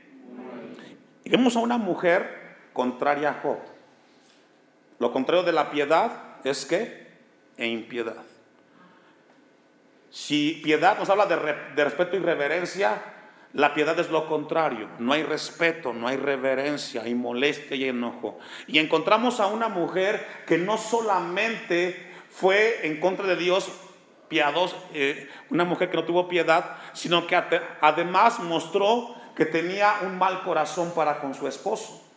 Y 1.23 1.29
vemos 1.29 1.55
a 1.55 1.59
una 1.59 1.77
mujer 1.77 2.57
contraria 2.73 3.31
a 3.31 3.33
Job. 3.41 3.70
Lo 5.01 5.11
contrario 5.11 5.43
de 5.43 5.51
la 5.51 5.71
piedad 5.71 6.11
es 6.43 6.63
que 6.63 7.07
e 7.57 7.65
impiedad. 7.65 8.21
Si 10.11 10.61
piedad 10.63 10.99
nos 10.99 11.09
habla 11.09 11.25
de, 11.25 11.37
respeto 11.83 12.15
y 12.17 12.19
reverencia, 12.19 13.01
la 13.53 13.73
piedad 13.73 13.99
es 13.99 14.11
lo 14.11 14.27
contrario, 14.27 14.89
no 14.99 15.13
hay 15.13 15.23
respeto, 15.23 15.91
no 15.91 16.07
hay 16.07 16.17
reverencia, 16.17 17.01
hay 17.01 17.15
molestia 17.15 17.75
y 17.75 17.85
enojo. 17.85 18.37
Y 18.67 18.77
encontramos 18.77 19.39
a 19.39 19.47
una 19.47 19.69
mujer 19.69 20.23
que 20.45 20.59
no 20.59 20.77
solamente 20.77 22.13
fue 22.29 22.85
en 22.85 22.99
contra 22.99 23.25
de 23.25 23.37
Dios 23.37 23.71
piadosa, 24.27 24.75
eh, 24.93 25.27
una 25.49 25.65
mujer 25.65 25.89
que 25.89 25.97
no 25.97 26.05
tuvo 26.05 26.27
piedad, 26.27 26.77
sino 26.93 27.25
que 27.25 27.41
además 27.81 28.37
mostró 28.37 29.15
que 29.35 29.47
tenía 29.47 29.95
un 30.03 30.19
mal 30.19 30.43
corazón 30.43 30.93
para 30.93 31.19
con 31.19 31.33
su 31.33 31.47
esposo. 31.47 32.10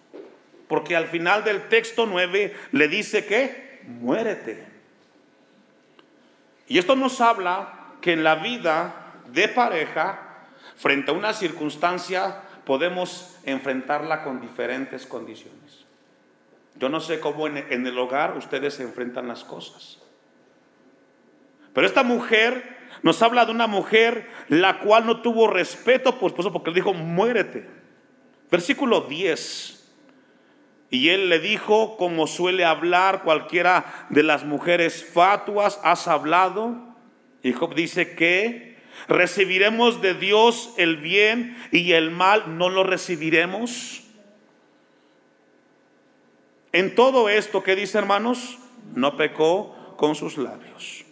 Porque 0.75 0.97
al 0.97 1.07
final 1.07 1.45
del 1.45 1.69
texto 1.69 2.05
9 2.05 2.53
le 2.73 2.89
dice 2.89 3.25
que 3.25 3.81
muérete. 3.87 4.67
Y 6.67 6.79
esto 6.79 6.97
nos 6.97 7.21
habla 7.21 7.93
que 8.01 8.13
en 8.13 8.25
la 8.25 8.35
vida 8.35 9.13
de 9.29 9.47
pareja 9.47 10.25
Frente 10.77 11.11
a 11.11 11.15
una 11.15 11.33
circunstancia 11.33 12.43
podemos 12.65 13.37
enfrentarla 13.45 14.25
con 14.25 14.41
diferentes 14.41 15.07
condiciones. 15.07 15.85
Yo 16.77 16.89
no 16.89 16.99
sé 17.01 17.21
cómo 17.21 17.47
en, 17.47 17.87
el 17.87 17.99
hogar 17.99 18.37
ustedes 18.37 18.75
se 18.75 18.83
enfrentan 18.83 19.29
las 19.29 19.45
cosas. 19.45 20.01
Pero 21.73 21.87
esta 21.87 22.03
mujer 22.03 22.77
nos 23.03 23.23
habla 23.23 23.45
de 23.45 23.53
una 23.53 23.67
mujer 23.67 24.29
la 24.49 24.81
cual 24.81 25.07
no 25.07 25.23
tuvo 25.23 25.47
respeto 25.47 26.19
por 26.19 26.31
esposo 26.31 26.53
porque 26.53 26.71
le 26.71 26.77
dijo, 26.77 26.93
muérete. 26.93 27.69
Versículo 28.51 29.03
10. 29.03 29.84
Y 30.95 31.09
él 31.09 31.29
le 31.29 31.41
dijo, 31.41 31.97
como 31.97 32.29
suele 32.29 32.65
hablar 32.65 33.25
cualquiera 33.25 34.07
de 34.11 34.23
las 34.23 34.45
mujeres 34.45 35.05
fatuas, 35.05 35.81
has 35.83 36.07
hablado. 36.07 36.77
Y 37.43 37.53
Job 37.53 37.75
dice 37.75 38.15
que 38.15 38.79
¿Recibiremos 39.09 40.01
de 40.01 40.15
Dios 40.15 40.73
el 40.77 40.99
bien 40.99 41.59
y 41.73 41.95
el 41.95 42.13
mal 42.13 42.57
no 42.59 42.71
lo 42.71 42.85
recibiremos? 42.85 44.05
En 46.71 46.95
todo 46.95 47.29
esto, 47.29 47.65
¿qué 47.65 47.75
dice 47.75 47.99
hermanos? 47.99 48.59
No 48.95 49.17
pecó 49.17 49.97
con 49.97 50.15
sus 50.15 50.39
labios. 50.39 51.05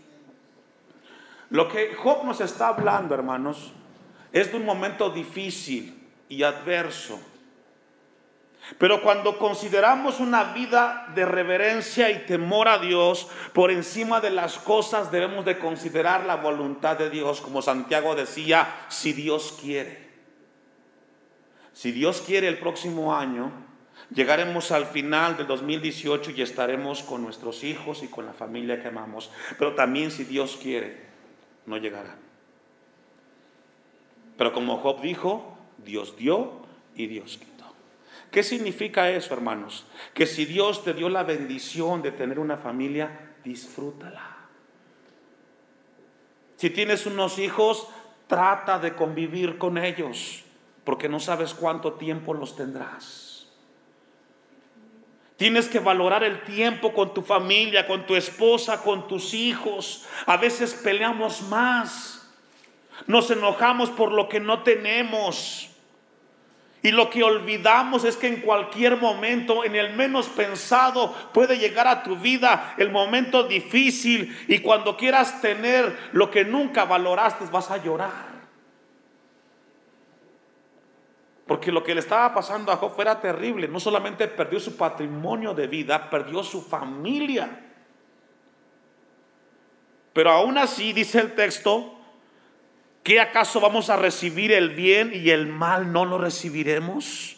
Lo 1.50 1.68
que 1.68 1.92
Job 1.96 2.24
nos 2.24 2.40
está 2.40 2.68
hablando, 2.68 3.16
hermanos, 3.16 3.72
es 4.32 4.52
de 4.52 4.58
un 4.58 4.64
momento 4.64 5.10
difícil 5.10 6.08
y 6.28 6.44
adverso 6.44 7.20
pero 8.78 9.02
cuando 9.02 9.38
consideramos 9.38 10.20
una 10.20 10.52
vida 10.52 11.08
de 11.14 11.24
reverencia 11.24 12.10
y 12.10 12.26
temor 12.26 12.68
a 12.68 12.78
Dios, 12.78 13.28
por 13.52 13.70
encima 13.70 14.20
de 14.20 14.30
las 14.30 14.58
cosas 14.58 15.10
debemos 15.10 15.44
de 15.44 15.58
considerar 15.58 16.24
la 16.24 16.36
voluntad 16.36 16.96
de 16.96 17.10
Dios, 17.10 17.40
como 17.40 17.62
Santiago 17.62 18.14
decía, 18.14 18.86
si 18.88 19.12
Dios 19.12 19.58
quiere. 19.60 20.10
Si 21.72 21.92
Dios 21.92 22.22
quiere 22.24 22.48
el 22.48 22.58
próximo 22.58 23.14
año, 23.16 23.50
llegaremos 24.14 24.70
al 24.72 24.86
final 24.86 25.36
del 25.36 25.46
2018 25.46 26.32
y 26.32 26.42
estaremos 26.42 27.02
con 27.02 27.22
nuestros 27.22 27.64
hijos 27.64 28.02
y 28.02 28.08
con 28.08 28.26
la 28.26 28.32
familia 28.32 28.80
que 28.80 28.88
amamos. 28.88 29.30
Pero 29.58 29.74
también 29.74 30.10
si 30.10 30.24
Dios 30.24 30.58
quiere, 30.60 31.00
no 31.66 31.78
llegarán. 31.78 32.16
Pero 34.36 34.52
como 34.52 34.78
Job 34.78 35.00
dijo, 35.00 35.56
Dios 35.78 36.16
dio 36.16 36.62
y 36.94 37.06
Dios 37.06 37.38
quitó. 37.38 37.51
¿Qué 38.32 38.42
significa 38.42 39.10
eso, 39.10 39.34
hermanos? 39.34 39.84
Que 40.14 40.26
si 40.26 40.46
Dios 40.46 40.82
te 40.82 40.94
dio 40.94 41.10
la 41.10 41.22
bendición 41.22 42.00
de 42.00 42.12
tener 42.12 42.38
una 42.38 42.56
familia, 42.56 43.34
disfrútala. 43.44 44.38
Si 46.56 46.70
tienes 46.70 47.04
unos 47.04 47.38
hijos, 47.38 47.88
trata 48.28 48.78
de 48.78 48.94
convivir 48.94 49.58
con 49.58 49.76
ellos, 49.76 50.44
porque 50.82 51.10
no 51.10 51.20
sabes 51.20 51.52
cuánto 51.52 51.92
tiempo 51.92 52.32
los 52.32 52.56
tendrás. 52.56 53.48
Tienes 55.36 55.68
que 55.68 55.80
valorar 55.80 56.24
el 56.24 56.42
tiempo 56.44 56.94
con 56.94 57.12
tu 57.12 57.20
familia, 57.20 57.86
con 57.86 58.06
tu 58.06 58.16
esposa, 58.16 58.82
con 58.82 59.08
tus 59.08 59.34
hijos. 59.34 60.06
A 60.24 60.38
veces 60.38 60.72
peleamos 60.72 61.42
más. 61.42 62.32
Nos 63.06 63.30
enojamos 63.30 63.90
por 63.90 64.10
lo 64.10 64.30
que 64.30 64.40
no 64.40 64.62
tenemos. 64.62 65.71
Y 66.82 66.90
lo 66.90 67.10
que 67.10 67.22
olvidamos 67.22 68.04
es 68.04 68.16
que 68.16 68.26
en 68.26 68.40
cualquier 68.40 68.96
momento, 68.96 69.64
en 69.64 69.76
el 69.76 69.94
menos 69.94 70.28
pensado, 70.28 71.14
puede 71.32 71.56
llegar 71.56 71.86
a 71.86 72.02
tu 72.02 72.16
vida 72.16 72.74
el 72.76 72.90
momento 72.90 73.44
difícil 73.44 74.36
y 74.48 74.58
cuando 74.58 74.96
quieras 74.96 75.40
tener 75.40 75.96
lo 76.12 76.28
que 76.28 76.44
nunca 76.44 76.84
valoraste 76.84 77.44
vas 77.52 77.70
a 77.70 77.76
llorar. 77.76 78.32
Porque 81.46 81.70
lo 81.70 81.84
que 81.84 81.94
le 81.94 82.00
estaba 82.00 82.34
pasando 82.34 82.72
a 82.72 82.76
Job 82.76 83.00
era 83.00 83.20
terrible. 83.20 83.68
No 83.68 83.78
solamente 83.78 84.26
perdió 84.26 84.58
su 84.58 84.76
patrimonio 84.76 85.54
de 85.54 85.68
vida, 85.68 86.10
perdió 86.10 86.42
su 86.42 86.62
familia. 86.62 87.60
Pero 90.12 90.30
aún 90.30 90.58
así, 90.58 90.92
dice 90.92 91.20
el 91.20 91.34
texto, 91.34 91.98
¿Qué 93.02 93.20
acaso 93.20 93.60
vamos 93.60 93.90
a 93.90 93.96
recibir 93.96 94.52
el 94.52 94.70
bien 94.70 95.10
y 95.12 95.30
el 95.30 95.48
mal 95.48 95.92
no 95.92 96.04
lo 96.04 96.18
recibiremos? 96.18 97.36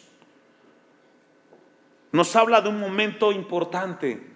Nos 2.11 2.35
habla 2.35 2.61
de 2.61 2.69
un 2.69 2.79
momento 2.79 3.31
importante. 3.31 4.35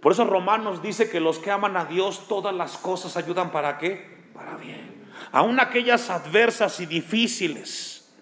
Por 0.00 0.12
eso 0.12 0.24
Romanos 0.24 0.82
dice 0.82 1.10
que 1.10 1.20
los 1.20 1.38
que 1.38 1.50
aman 1.50 1.76
a 1.76 1.84
Dios, 1.84 2.26
todas 2.28 2.54
las 2.54 2.76
cosas 2.76 3.16
ayudan 3.16 3.50
para 3.50 3.78
qué? 3.78 4.30
Para 4.32 4.56
bien. 4.56 5.04
Aún 5.32 5.60
aquellas 5.60 6.10
adversas 6.10 6.78
y 6.80 6.86
difíciles. 6.86 8.12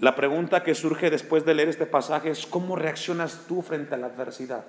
La 0.00 0.14
pregunta 0.14 0.62
que 0.62 0.74
surge 0.74 1.10
después 1.10 1.44
de 1.44 1.54
leer 1.54 1.68
este 1.68 1.86
pasaje 1.86 2.30
es, 2.30 2.46
¿cómo 2.46 2.76
reaccionas 2.76 3.46
tú 3.46 3.62
frente 3.62 3.94
a 3.94 3.98
la 3.98 4.08
adversidad? 4.08 4.64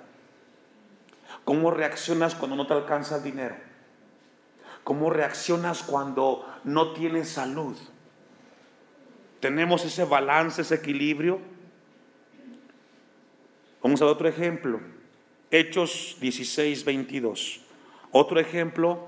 ¿Cómo 1.44 1.72
reaccionas 1.72 2.36
cuando 2.36 2.56
no 2.56 2.68
te 2.68 2.74
alcanza 2.74 3.18
el 3.18 3.24
dinero? 3.24 3.73
¿Cómo 4.84 5.10
reaccionas 5.10 5.84
cuando 5.84 6.46
no 6.64 6.94
tienes 6.94 7.30
salud? 7.30 7.76
¿Tenemos 9.40 9.86
ese 9.86 10.04
balance, 10.04 10.62
ese 10.62 10.76
equilibrio? 10.76 11.40
Vamos 13.82 14.02
a 14.02 14.06
ver 14.06 14.14
otro 14.14 14.28
ejemplo. 14.28 14.80
Hechos 15.52 16.18
16, 16.20 16.86
22. 16.86 17.62
Otro 18.12 18.40
ejemplo 18.40 19.08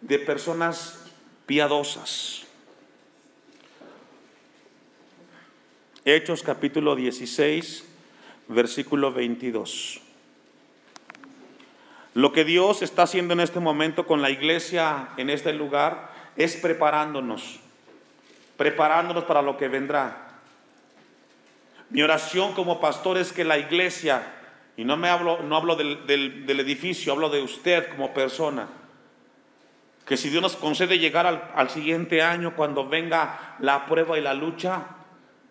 de 0.00 0.18
personas 0.18 1.06
piadosas. 1.46 2.44
Hechos 6.04 6.42
capítulo 6.42 6.96
16, 6.96 7.84
versículo 8.48 9.12
22. 9.12 10.00
Lo 12.14 12.32
que 12.32 12.44
Dios 12.44 12.82
está 12.82 13.04
haciendo 13.04 13.32
en 13.32 13.40
este 13.40 13.60
momento 13.60 14.06
con 14.06 14.20
la 14.20 14.30
iglesia 14.30 15.08
en 15.16 15.30
este 15.30 15.52
lugar 15.54 16.10
es 16.36 16.56
preparándonos, 16.56 17.58
preparándonos 18.56 19.24
para 19.24 19.40
lo 19.40 19.56
que 19.56 19.68
vendrá. 19.68 20.28
Mi 21.88 22.02
oración 22.02 22.52
como 22.52 22.80
pastor 22.80 23.18
es 23.18 23.32
que 23.32 23.44
la 23.44 23.58
iglesia 23.58 24.38
Y 24.74 24.84
no 24.84 24.96
me 24.96 25.10
hablo, 25.10 25.42
no 25.42 25.56
hablo 25.56 25.76
del, 25.76 26.48
edificio, 26.48 27.12
hablo 27.12 27.28
de 27.28 27.42
usted 27.42 27.90
como 27.90 28.14
persona. 28.14 28.68
Que 30.06 30.16
si 30.16 30.30
Dios 30.30 30.40
nos 30.40 30.56
concede 30.56 30.98
llegar 30.98 31.26
al, 31.26 31.50
al, 31.54 31.68
siguiente 31.68 32.22
año, 32.22 32.56
cuando 32.56 32.88
venga 32.88 33.56
la 33.58 33.84
prueba 33.84 34.18
y 34.18 34.22
la 34.22 34.32
lucha, 34.32 34.86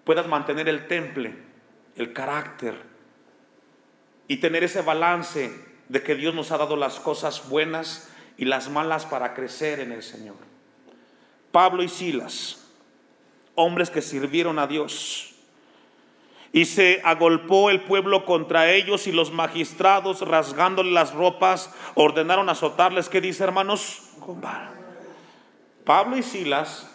puedas 0.06 0.28
mantener 0.28 0.68
el 0.68 0.88
temple, 0.88 1.36
el 1.96 2.14
carácter 2.14 2.74
y 4.28 4.38
tener 4.38 4.64
ese 4.64 4.82
balance 4.82 5.71
de 5.92 6.02
que 6.02 6.16
Dios 6.16 6.34
nos 6.34 6.52
ha 6.52 6.58
dado 6.58 6.78
las 6.78 7.02
cosas 7.02 7.50
buenas 7.50 8.10
y 8.38 8.46
las 8.46 8.70
malas 8.70 9.06
para 9.06 9.34
crecer 9.34 9.82
en 9.82 9.92
el 9.92 10.04
Señor. 10.04 10.38
Pablo 11.52 11.84
y 11.84 11.90
Silas, 11.90 12.66
hombres 13.56 13.90
que 13.90 14.02
sirvieron 14.02 14.58
a 14.58 14.68
Dios. 14.68 15.34
Y 16.54 16.64
se 16.64 17.02
agolpó 17.04 17.70
el 17.70 17.82
pueblo 17.82 18.24
contra 18.24 18.72
ellos 18.72 19.06
y 19.06 19.12
los 19.12 19.34
magistrados, 19.34 20.22
rasgándole 20.22 20.92
las 20.92 21.14
ropas, 21.14 21.74
ordenaron 21.96 22.48
azotarles. 22.48 23.10
¿Qué 23.10 23.20
dice, 23.20 23.44
hermanos? 23.44 24.12
Pablo 25.84 26.18
y 26.18 26.24
Silas, 26.24 26.90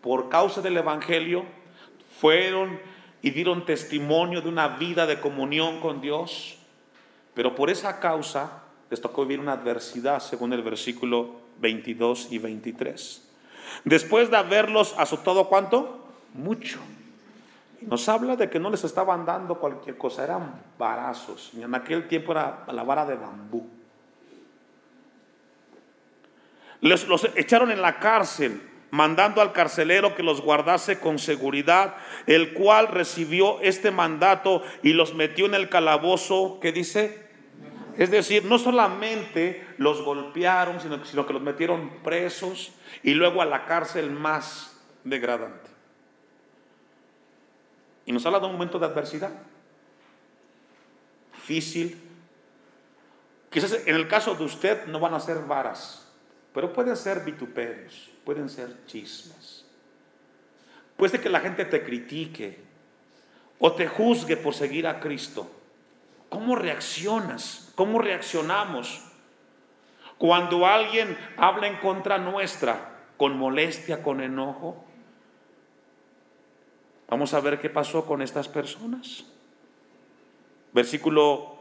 por 0.00 0.30
causa 0.30 0.62
del 0.62 0.78
Evangelio, 0.78 1.44
fueron 2.18 2.80
y 3.20 3.30
dieron 3.30 3.66
testimonio 3.66 4.40
de 4.40 4.48
una 4.48 4.68
vida 4.68 5.04
de 5.04 5.20
comunión 5.20 5.80
con 5.80 6.00
Dios, 6.00 6.55
pero 7.36 7.54
por 7.54 7.68
esa 7.68 8.00
causa 8.00 8.62
les 8.88 8.98
tocó 8.98 9.22
vivir 9.22 9.40
una 9.40 9.52
adversidad, 9.52 10.20
según 10.20 10.54
el 10.54 10.62
versículo 10.62 11.32
22 11.58 12.28
y 12.30 12.38
23. 12.38 13.28
Después 13.84 14.30
de 14.30 14.38
haberlos 14.38 14.94
azotado, 14.96 15.46
¿cuánto? 15.46 16.08
Mucho. 16.32 16.80
Nos 17.82 18.08
habla 18.08 18.36
de 18.36 18.48
que 18.48 18.58
no 18.58 18.70
les 18.70 18.84
estaban 18.84 19.26
dando 19.26 19.56
cualquier 19.56 19.98
cosa, 19.98 20.24
eran 20.24 20.62
varazos. 20.78 21.52
En 21.54 21.74
aquel 21.74 22.08
tiempo 22.08 22.32
era 22.32 22.64
la 22.72 22.82
vara 22.84 23.04
de 23.04 23.16
bambú. 23.16 23.68
Les, 26.80 27.06
los 27.06 27.28
echaron 27.34 27.70
en 27.70 27.82
la 27.82 27.98
cárcel, 27.98 28.62
mandando 28.90 29.42
al 29.42 29.52
carcelero 29.52 30.14
que 30.14 30.22
los 30.22 30.40
guardase 30.40 31.00
con 31.00 31.18
seguridad, 31.18 31.96
el 32.26 32.54
cual 32.54 32.88
recibió 32.88 33.60
este 33.60 33.90
mandato 33.90 34.62
y 34.82 34.94
los 34.94 35.12
metió 35.12 35.44
en 35.44 35.54
el 35.54 35.68
calabozo, 35.68 36.60
¿qué 36.62 36.72
dice? 36.72 37.25
Es 37.96 38.10
decir, 38.10 38.44
no 38.44 38.58
solamente 38.58 39.66
los 39.78 40.02
golpearon, 40.02 40.80
sino, 40.80 41.26
que 41.26 41.32
los 41.32 41.42
metieron 41.42 42.02
presos 42.02 42.72
y 43.02 43.14
luego 43.14 43.40
a 43.42 43.46
la 43.46 43.64
cárcel 43.64 44.10
más 44.10 44.80
degradante. 45.04 45.70
Y 48.04 48.12
nos 48.12 48.24
habla 48.26 48.40
de 48.40 48.46
un 48.46 48.52
momento 48.52 48.78
de 48.78 48.86
adversidad. 48.86 49.32
Difícil. 51.34 52.00
Quizás 53.50 53.80
en 53.86 53.94
el 53.94 54.06
caso 54.06 54.34
de 54.34 54.44
usted 54.44 54.86
no 54.86 55.00
van 55.00 55.14
a 55.14 55.20
ser 55.20 55.38
varas 55.38 56.06
pero 56.56 56.72
pueden 56.72 56.96
ser 56.96 57.20
vituperios, 57.22 58.08
pueden 58.24 58.48
ser 58.48 58.86
chismes. 58.86 59.66
Puede 60.96 61.20
que 61.20 61.28
la 61.28 61.40
gente 61.40 61.66
te 61.66 61.84
critique 61.84 62.58
o 63.58 63.74
te 63.74 63.86
juzgue 63.86 64.38
por 64.38 64.54
seguir 64.54 64.86
a 64.86 64.98
Cristo. 64.98 65.50
¿Cómo 66.36 66.54
reaccionas? 66.54 67.72
¿Cómo 67.76 67.98
reaccionamos? 67.98 69.02
Cuando 70.18 70.66
alguien 70.66 71.16
habla 71.38 71.66
en 71.66 71.78
contra 71.78 72.18
nuestra, 72.18 73.06
con 73.16 73.38
molestia, 73.38 74.02
con 74.02 74.20
enojo. 74.20 74.84
Vamos 77.08 77.32
a 77.32 77.40
ver 77.40 77.58
qué 77.58 77.70
pasó 77.70 78.04
con 78.04 78.20
estas 78.20 78.48
personas. 78.48 79.24
Versículo 80.74 81.56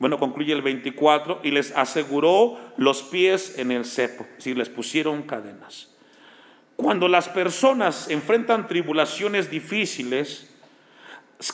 bueno, 0.00 0.18
concluye 0.18 0.54
el 0.54 0.62
24, 0.62 1.42
y 1.44 1.52
les 1.52 1.70
aseguró 1.76 2.58
los 2.76 3.04
pies 3.04 3.60
en 3.60 3.70
el 3.70 3.84
cepo, 3.84 4.24
es 4.24 4.36
decir, 4.38 4.58
les 4.58 4.70
pusieron 4.70 5.22
cadenas. 5.22 5.94
Cuando 6.74 7.06
las 7.06 7.28
personas 7.28 8.10
enfrentan 8.10 8.66
tribulaciones 8.66 9.50
difíciles, 9.50 10.49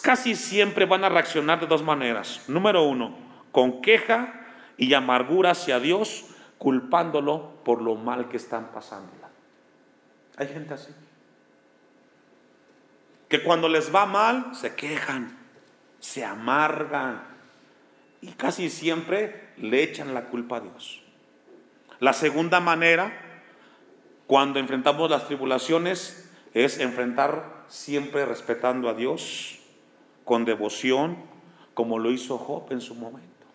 casi 0.03 0.35
siempre 0.35 0.85
van 0.85 1.05
a 1.05 1.09
reaccionar 1.09 1.61
de 1.61 1.67
dos 1.67 1.83
maneras. 1.83 2.43
Número 2.49 2.83
uno, 2.83 3.17
con 3.53 3.81
queja 3.81 4.47
y 4.77 4.93
amargura 4.95 5.53
hacia 5.53 5.81
Dios, 5.81 6.27
culpándolo 6.59 7.63
por 7.65 7.83
lo 7.83 7.95
mal 7.95 8.29
que 8.29 8.37
están 8.37 8.73
pasando. 8.73 9.13
Hay 10.37 10.49
gente 10.49 10.75
así. 10.75 10.91
Que 13.29 13.43
cuando 13.43 13.69
les 13.69 13.95
va 13.95 14.07
mal, 14.07 14.55
se 14.55 14.75
quejan, 14.75 15.37
se 15.99 16.25
amargan, 16.25 17.23
y 18.21 18.29
casi 18.33 18.71
siempre 18.71 19.51
le 19.57 19.83
echan 19.83 20.15
la 20.15 20.25
culpa 20.27 20.59
a 20.59 20.61
Dios. 20.61 21.03
La 21.99 22.13
segunda 22.13 22.61
manera, 22.61 23.13
cuando 24.27 24.59
enfrentamos 24.59 25.11
las 25.11 25.27
tribulaciones, 25.27 26.31
es 26.55 26.79
enfrentar 26.79 27.65
siempre 27.69 28.27
respetando 28.27 28.89
a 28.89 28.95
Dios, 28.95 29.59
con 30.27 30.45
devoción, 30.45 31.17
como 31.73 32.01
lo 32.01 32.11
hizo 32.11 32.37
Job 32.37 32.67
en 32.71 32.81
su 32.83 32.97
momento. 32.97 33.47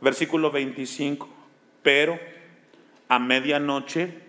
Versículo 0.00 0.50
25, 0.50 1.26
pero 1.82 2.18
a 3.08 3.18
medianoche 3.18 4.22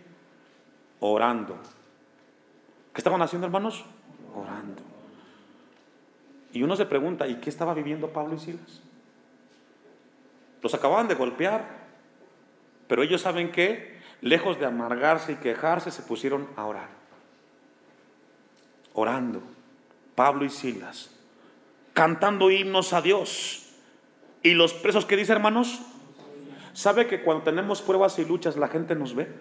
orando. 1.01 1.57
¿Qué 2.93 2.99
estaban 2.99 3.21
haciendo 3.21 3.45
hermanos? 3.45 3.83
Orando. 4.33 4.81
Y 6.53 6.63
uno 6.63 6.77
se 6.77 6.85
pregunta, 6.85 7.27
¿y 7.27 7.35
qué 7.35 7.49
estaba 7.49 7.73
viviendo 7.73 8.13
Pablo 8.13 8.35
y 8.35 8.39
Silas? 8.39 8.81
Los 10.61 10.73
acababan 10.73 11.09
de 11.09 11.15
golpear, 11.15 11.65
pero 12.87 13.03
ellos 13.03 13.19
saben 13.19 13.51
que, 13.51 13.99
lejos 14.21 14.57
de 14.57 14.67
amargarse 14.67 15.33
y 15.33 15.35
quejarse, 15.35 15.91
se 15.91 16.03
pusieron 16.03 16.47
a 16.55 16.65
orar. 16.65 16.87
Orando, 18.93 19.41
Pablo 20.15 20.45
y 20.45 20.49
Silas, 20.49 21.11
cantando 21.93 22.51
himnos 22.51 22.93
a 22.93 23.01
Dios. 23.01 23.69
¿Y 24.41 24.51
los 24.53 24.73
presos 24.73 25.05
qué 25.05 25.15
dice, 25.15 25.31
hermanos? 25.31 25.81
¿Sabe 26.73 27.07
que 27.07 27.21
cuando 27.21 27.43
tenemos 27.43 27.81
pruebas 27.81 28.17
y 28.19 28.25
luchas 28.25 28.57
la 28.57 28.67
gente 28.67 28.95
nos 28.95 29.15
ve? 29.15 29.31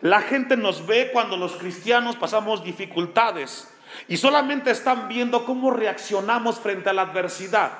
La 0.00 0.20
gente 0.20 0.56
nos 0.56 0.86
ve 0.86 1.10
cuando 1.12 1.36
los 1.36 1.52
cristianos 1.52 2.16
pasamos 2.16 2.64
dificultades 2.64 3.68
y 4.08 4.16
solamente 4.16 4.70
están 4.70 5.08
viendo 5.08 5.44
cómo 5.44 5.70
reaccionamos 5.70 6.58
frente 6.58 6.90
a 6.90 6.92
la 6.92 7.02
adversidad. 7.02 7.70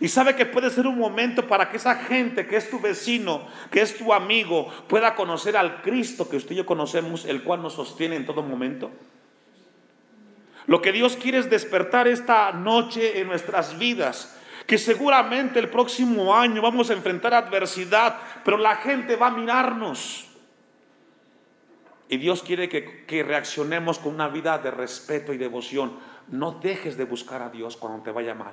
Y 0.00 0.08
sabe 0.08 0.36
que 0.36 0.46
puede 0.46 0.70
ser 0.70 0.86
un 0.86 0.98
momento 0.98 1.46
para 1.46 1.70
que 1.70 1.78
esa 1.78 1.96
gente 1.96 2.46
que 2.46 2.56
es 2.56 2.70
tu 2.70 2.78
vecino, 2.80 3.46
que 3.70 3.80
es 3.80 3.96
tu 3.96 4.12
amigo, 4.12 4.68
pueda 4.86 5.14
conocer 5.14 5.56
al 5.56 5.82
Cristo 5.82 6.28
que 6.28 6.36
usted 6.36 6.52
y 6.52 6.58
yo 6.58 6.66
conocemos, 6.66 7.24
el 7.24 7.42
cual 7.42 7.62
nos 7.62 7.74
sostiene 7.74 8.16
en 8.16 8.26
todo 8.26 8.42
momento. 8.42 8.90
Lo 10.68 10.82
que 10.82 10.92
Dios 10.92 11.16
quiere 11.16 11.38
es 11.38 11.48
despertar 11.48 12.06
esta 12.06 12.52
noche 12.52 13.20
en 13.20 13.26
nuestras 13.26 13.78
vidas, 13.78 14.38
que 14.66 14.76
seguramente 14.76 15.58
el 15.58 15.70
próximo 15.70 16.36
año 16.36 16.60
vamos 16.60 16.90
a 16.90 16.92
enfrentar 16.92 17.32
adversidad, 17.32 18.18
pero 18.44 18.58
la 18.58 18.76
gente 18.76 19.16
va 19.16 19.28
a 19.28 19.30
mirarnos. 19.30 20.26
Y 22.10 22.18
Dios 22.18 22.42
quiere 22.42 22.68
que, 22.68 23.06
que, 23.06 23.22
reaccionemos 23.22 23.98
con 23.98 24.14
una 24.14 24.28
vida 24.28 24.58
de 24.58 24.70
respeto 24.70 25.32
y 25.32 25.38
devoción. 25.38 25.98
No 26.28 26.52
dejes 26.52 26.98
de 26.98 27.04
buscar 27.04 27.40
a 27.40 27.48
Dios 27.48 27.78
cuando 27.78 28.02
te 28.02 28.10
vaya 28.10 28.34
mal. 28.34 28.52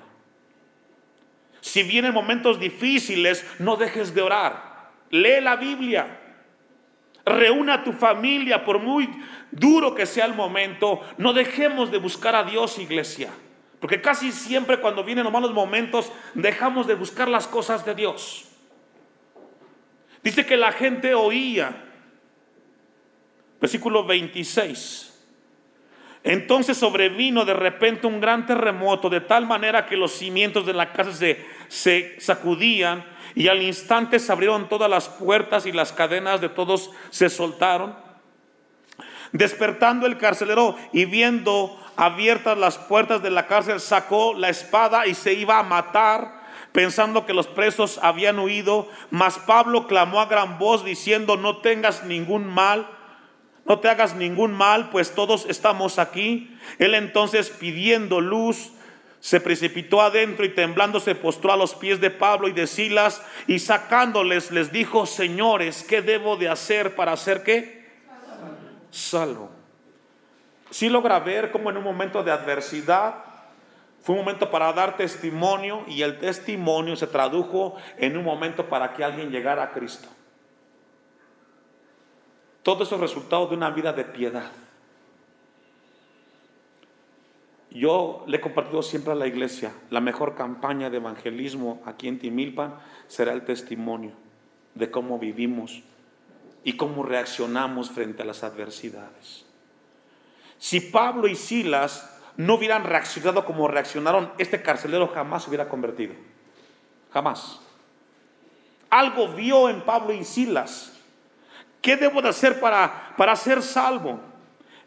Si 1.60 1.84
vienen 1.84 2.14
momentos 2.14 2.62
difíciles, 2.62 3.46
no 3.60 3.76
dejes 3.76 4.16
de 4.16 4.22
orar. 4.22 4.92
Lee 5.10 5.42
la 5.42 5.58
Biblia. 5.58 6.25
Reúna 7.26 7.76
a 7.76 7.84
tu 7.84 7.92
familia, 7.92 8.64
por 8.64 8.80
muy 8.80 9.10
duro 9.52 9.96
que 9.96 10.06
sea 10.06 10.26
el 10.26 10.36
momento. 10.36 11.02
No 11.18 11.34
dejemos 11.34 11.92
de 11.92 11.98
buscar 11.98 12.36
a 12.36 12.44
Dios, 12.44 12.78
iglesia. 12.78 13.30
Porque 13.80 14.02
casi 14.02 14.32
siempre 14.32 14.80
cuando 14.80 15.04
vienen 15.04 15.24
los 15.24 15.34
malos 15.34 15.54
momentos, 15.54 16.12
dejamos 16.34 16.88
de 16.88 16.96
buscar 16.96 17.28
las 17.28 17.48
cosas 17.48 17.86
de 17.86 17.96
Dios. 17.96 18.46
Dice 20.24 20.46
que 20.46 20.58
la 20.58 20.72
gente 20.72 21.14
oía 21.14 21.86
Versículo 23.66 24.06
26. 24.06 25.12
Entonces 26.24 26.78
sobrevino 26.78 27.46
de 27.46 27.54
repente 27.54 28.08
un 28.08 28.20
gran 28.20 28.46
terremoto, 28.46 29.10
de 29.10 29.22
tal 29.22 29.46
manera 29.46 29.86
que 29.86 29.96
los 29.96 30.12
cimientos 30.12 30.66
de 30.66 30.74
la 30.74 30.92
casa 30.92 31.14
se, 31.14 31.46
se, 31.68 32.20
sacudían 32.20 33.06
y 33.36 33.48
al 33.48 33.62
instante 33.62 34.20
se 34.20 34.32
abrieron 34.32 34.70
todas 34.70 34.90
las 34.90 35.10
puertas 35.10 35.66
y 35.66 35.72
las 35.72 35.92
cadenas 35.92 36.42
de 36.42 36.50
todos 36.50 36.92
se 37.10 37.30
soltaron. 37.30 37.96
Despertando 39.32 40.06
el 40.06 40.18
carcelero 40.18 40.78
y 40.94 41.06
viendo 41.06 41.78
abiertas 41.98 42.58
las 42.58 42.78
puertas 42.78 43.22
de 43.22 43.32
la 43.32 43.48
cárcel, 43.48 43.80
sacó 43.80 44.34
la 44.34 44.50
espada 44.50 45.08
y 45.08 45.14
se 45.14 45.34
iba 45.34 45.60
a 45.60 45.64
matar, 45.64 46.46
pensando 46.72 47.26
que 47.26 47.34
los 47.34 47.48
presos 47.48 48.00
habían 48.02 48.40
huido. 48.40 48.88
Mas 49.10 49.38
Pablo 49.40 49.88
clamó 49.88 50.22
a 50.22 50.28
gran 50.28 50.58
voz 50.58 50.86
diciendo, 50.86 51.36
no 51.36 51.58
tengas 51.58 52.06
ningún 52.06 52.46
mal 52.48 52.88
no 53.66 53.80
te 53.80 53.90
hagas 53.90 54.16
ningún 54.16 54.54
mal, 54.54 54.92
pues 54.92 55.16
todos 55.16 55.48
estamos 55.50 55.98
aquí. 55.98 56.56
Él 56.78 56.94
entonces 56.94 57.50
pidiendo 57.50 58.22
luz, 58.22 58.72
se 59.26 59.42
precipitó 59.42 60.02
adentro 60.02 60.46
y 60.46 60.50
temblando 60.50 61.00
se 61.00 61.16
postró 61.16 61.52
a 61.52 61.58
los 61.58 61.74
pies 61.74 62.00
de 62.00 62.12
Pablo 62.12 62.48
y 62.48 62.52
de 62.52 62.68
Silas 62.68 63.24
y 63.48 63.58
sacándoles 63.58 64.52
les 64.52 64.72
dijo, 64.72 65.08
señores, 65.08 65.84
¿qué 65.84 66.04
debo 66.04 66.38
de 66.38 66.48
hacer 66.48 66.96
para 66.96 67.14
hacer 67.14 67.42
qué? 67.42 67.90
Salvo. 68.92 69.50
Si 70.70 70.90
logra 70.90 71.20
ver 71.22 71.50
cómo 71.50 71.72
en 71.72 71.78
un 71.78 71.84
momento 71.84 72.22
de 72.22 72.32
adversidad 72.32 73.16
fue 74.04 74.14
un 74.14 74.22
momento 74.22 74.52
para 74.52 74.72
dar 74.74 74.96
testimonio 74.96 75.84
y 75.88 76.04
el 76.04 76.20
testimonio 76.20 76.96
se 76.96 77.08
tradujo 77.08 77.78
en 77.98 78.16
un 78.18 78.24
momento 78.24 78.70
para 78.70 78.94
que 78.94 79.04
alguien 79.04 79.32
llegara 79.32 79.64
a 79.64 79.72
Cristo. 79.72 80.08
Todo 82.62 82.84
eso 82.84 82.94
es 82.94 83.02
resultado 83.02 83.48
de 83.48 83.56
una 83.56 83.72
vida 83.72 83.92
de 83.92 84.06
piedad. 84.06 84.52
Yo 87.76 88.24
le 88.26 88.38
he 88.38 88.42
compartido 88.42 88.82
siempre 88.82 89.12
a 89.12 89.16
la 89.16 89.28
iglesia, 89.28 89.74
la 89.90 90.00
mejor 90.00 90.36
campaña 90.36 90.90
de 90.90 90.96
evangelismo 90.96 91.84
aquí 91.86 92.08
en 92.08 92.20
Timilpan 92.20 92.76
será 93.08 93.34
el 93.34 93.44
testimonio 93.44 94.14
de 94.76 94.90
cómo 94.90 95.20
vivimos 95.20 95.84
y 96.64 96.78
cómo 96.78 97.04
reaccionamos 97.04 97.92
frente 97.92 98.22
a 98.22 98.26
las 98.26 98.46
adversidades. 98.46 99.46
Si 100.58 100.80
Pablo 100.80 101.28
y 101.28 101.36
Silas 101.36 102.18
no 102.38 102.54
hubieran 102.54 102.86
reaccionado 102.86 103.44
como 103.44 103.68
reaccionaron, 103.68 104.32
este 104.38 104.62
carcelero 104.62 105.10
jamás 105.10 105.44
se 105.44 105.50
hubiera 105.50 105.68
convertido. 105.68 106.14
Jamás. 107.12 107.60
Algo 108.90 109.28
vio 109.34 109.68
en 109.68 109.82
Pablo 109.82 110.14
y 110.14 110.24
Silas. 110.24 110.94
¿Qué 111.82 111.98
debo 111.98 112.22
de 112.22 112.30
hacer 112.30 112.58
para, 112.62 113.14
para 113.18 113.36
ser 113.36 113.62
salvo? 113.62 114.22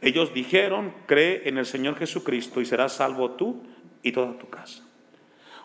Ellos 0.00 0.32
dijeron, 0.32 0.94
cree 1.06 1.48
en 1.48 1.58
el 1.58 1.66
Señor 1.66 1.96
Jesucristo 1.96 2.60
y 2.60 2.66
serás 2.66 2.94
salvo 2.94 3.32
tú 3.32 3.62
y 4.02 4.12
toda 4.12 4.38
tu 4.38 4.48
casa. 4.48 4.84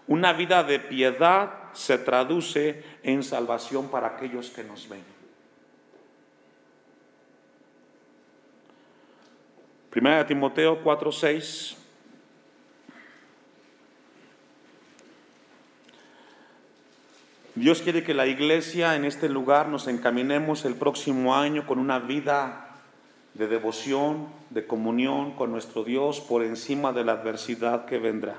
Una 0.07 0.33
vida 0.33 0.63
de 0.63 0.79
piedad 0.79 1.71
se 1.73 1.97
traduce 1.97 2.83
en 3.03 3.23
salvación 3.23 3.89
para 3.89 4.07
aquellos 4.07 4.49
que 4.49 4.63
nos 4.63 4.89
ven. 4.89 5.03
Primera 9.89 10.17
de 10.17 10.25
Timoteo 10.25 10.83
4:6 10.83 11.77
Dios 17.55 17.83
quiere 17.83 18.03
que 18.03 18.15
la 18.15 18.25
iglesia 18.25 18.95
en 18.95 19.05
este 19.05 19.29
lugar 19.29 19.69
nos 19.69 19.87
encaminemos 19.87 20.65
el 20.65 20.73
próximo 20.73 21.35
año 21.35 21.67
con 21.67 21.77
una 21.77 21.99
vida 21.99 22.72
de 23.33 23.47
devoción, 23.47 24.27
de 24.49 24.67
comunión 24.67 25.31
con 25.31 25.51
nuestro 25.51 25.83
Dios 25.83 26.19
por 26.21 26.43
encima 26.43 26.93
de 26.93 27.03
la 27.03 27.13
adversidad 27.13 27.85
que 27.85 27.97
vendrá. 27.97 28.35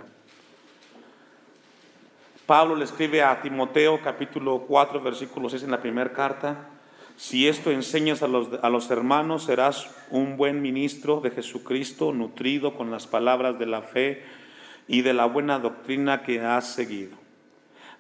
Pablo 2.47 2.77
le 2.77 2.85
escribe 2.85 3.23
a 3.23 3.41
Timoteo 3.41 4.01
capítulo 4.03 4.65
4 4.69 5.01
versículo 5.01 5.49
6 5.49 5.65
en 5.65 5.71
la 5.71 5.81
primera 5.81 6.13
carta, 6.13 6.69
si 7.17 7.49
esto 7.49 7.71
enseñas 7.71 8.23
a 8.23 8.29
los, 8.29 8.49
a 8.61 8.69
los 8.69 8.91
hermanos, 8.91 9.45
serás 9.45 9.89
un 10.11 10.37
buen 10.37 10.61
ministro 10.61 11.21
de 11.21 11.31
Jesucristo, 11.31 12.13
nutrido 12.13 12.77
con 12.77 12.91
las 12.91 13.07
palabras 13.07 13.59
de 13.59 13.67
la 13.67 13.83
fe 13.83 14.23
y 14.89 15.03
de 15.03 15.15
la 15.15 15.27
buena 15.27 15.61
doctrina 15.61 16.23
que 16.23 16.41
has 16.41 16.75
seguido. 16.75 17.17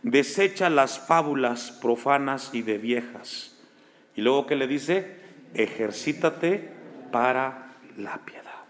Desecha 0.02 0.68
las 0.68 0.98
fábulas 0.98 1.70
profanas 1.70 2.50
y 2.52 2.62
de 2.62 2.76
viejas. 2.76 3.56
Y 4.16 4.22
luego 4.22 4.46
que 4.46 4.56
le 4.56 4.66
dice, 4.66 5.16
ejercítate 5.54 6.73
para 7.14 7.68
la 7.96 8.18
piedad. 8.24 8.64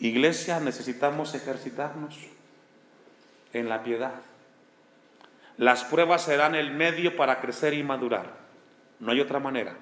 Iglesia, 0.00 0.58
necesitamos 0.58 1.36
ejercitarnos 1.36 2.16
en 3.52 3.68
la 3.68 3.84
piedad. 3.84 4.14
Las 5.56 5.84
pruebas 5.84 6.22
serán 6.22 6.56
el 6.56 6.72
medio 6.72 7.16
para 7.16 7.40
crecer 7.40 7.74
y 7.74 7.84
madurar. 7.84 8.32
No 8.98 9.12
hay 9.12 9.20
otra 9.20 9.38
manera. 9.38 9.76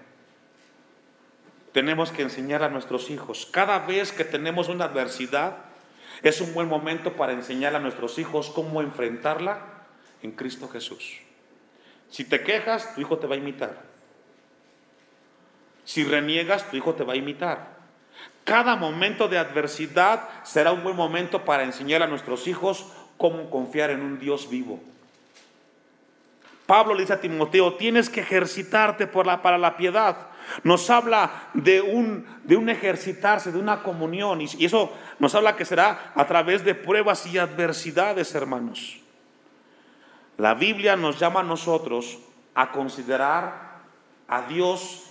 Tenemos 1.73 2.13
que 2.13 2.21
enseñar 2.21 2.63
a 2.63 2.69
nuestros 2.69 3.09
hijos. 3.09 3.49
Cada 3.51 3.79
vez 3.79 4.13
que 4.13 4.25
tenemos 4.25 4.69
una 4.69 4.85
adversidad, 4.85 5.57
es 6.23 6.43
un 6.43 6.53
buen 6.53 6.69
momento 6.69 7.15
para 7.15 7.33
enseñar 7.33 7.75
a 7.75 7.81
nuestros 7.81 8.19
hijos 8.19 8.51
cómo 8.51 8.83
enfrentarla 8.83 9.61
en 10.21 10.33
Cristo 10.33 10.69
Jesús. 10.69 11.21
Si 12.11 12.27
te 12.27 12.43
quejas, 12.43 12.95
tu 12.95 13.01
hijo 13.01 13.17
te 13.17 13.27
va 13.27 13.35
a 13.35 13.39
imitar. 13.39 13.96
Si 15.97 16.05
reniegas, 16.05 16.71
tu 16.71 16.77
hijo 16.77 16.93
te 16.93 17.05
va 17.05 17.15
a 17.15 17.17
imitar. 17.17 17.71
Cada 18.45 18.77
momento 18.77 19.29
de 19.29 19.39
adversidad 19.39 20.29
será 20.43 20.73
un 20.73 20.85
buen 20.85 20.95
momento 20.95 21.47
para 21.47 21.65
enseñar 21.65 22.03
a 22.03 22.07
nuestros 22.07 22.47
hijos 22.49 22.93
cómo 23.17 23.49
confiar 23.49 23.89
en 23.89 24.03
un 24.03 24.19
Dios 24.19 24.51
vivo. 24.51 24.79
Pablo 26.67 26.93
le 26.93 27.01
dice 27.01 27.15
a 27.15 27.21
Timoteo, 27.23 27.77
tienes 27.77 28.11
que 28.11 28.21
ejercitarte 28.21 29.07
para 29.07 29.57
la 29.57 29.79
piedad. 29.79 30.19
Nos 30.65 30.91
habla 30.91 31.49
de 31.55 31.81
un, 31.81 32.27
de 32.45 32.59
un 32.59 32.69
ejercitarse, 32.69 33.51
de 33.51 33.59
una 33.59 33.83
comunión. 33.83 34.43
Y, 34.43 34.49
y 34.59 34.67
eso 34.67 34.93
nos 35.19 35.35
habla 35.35 35.57
que 35.57 35.65
será 35.65 36.13
a 36.15 36.27
través 36.27 36.63
de 36.63 36.75
pruebas 36.75 37.25
y 37.25 37.39
adversidades, 37.39 38.35
hermanos. 38.35 38.99
La 40.37 40.53
Biblia 40.53 40.95
nos 40.95 41.19
llama 41.19 41.41
a 41.41 41.43
nosotros 41.43 42.19
a 42.55 42.71
considerar 42.71 43.79
a 44.29 44.43
Dios 44.43 45.06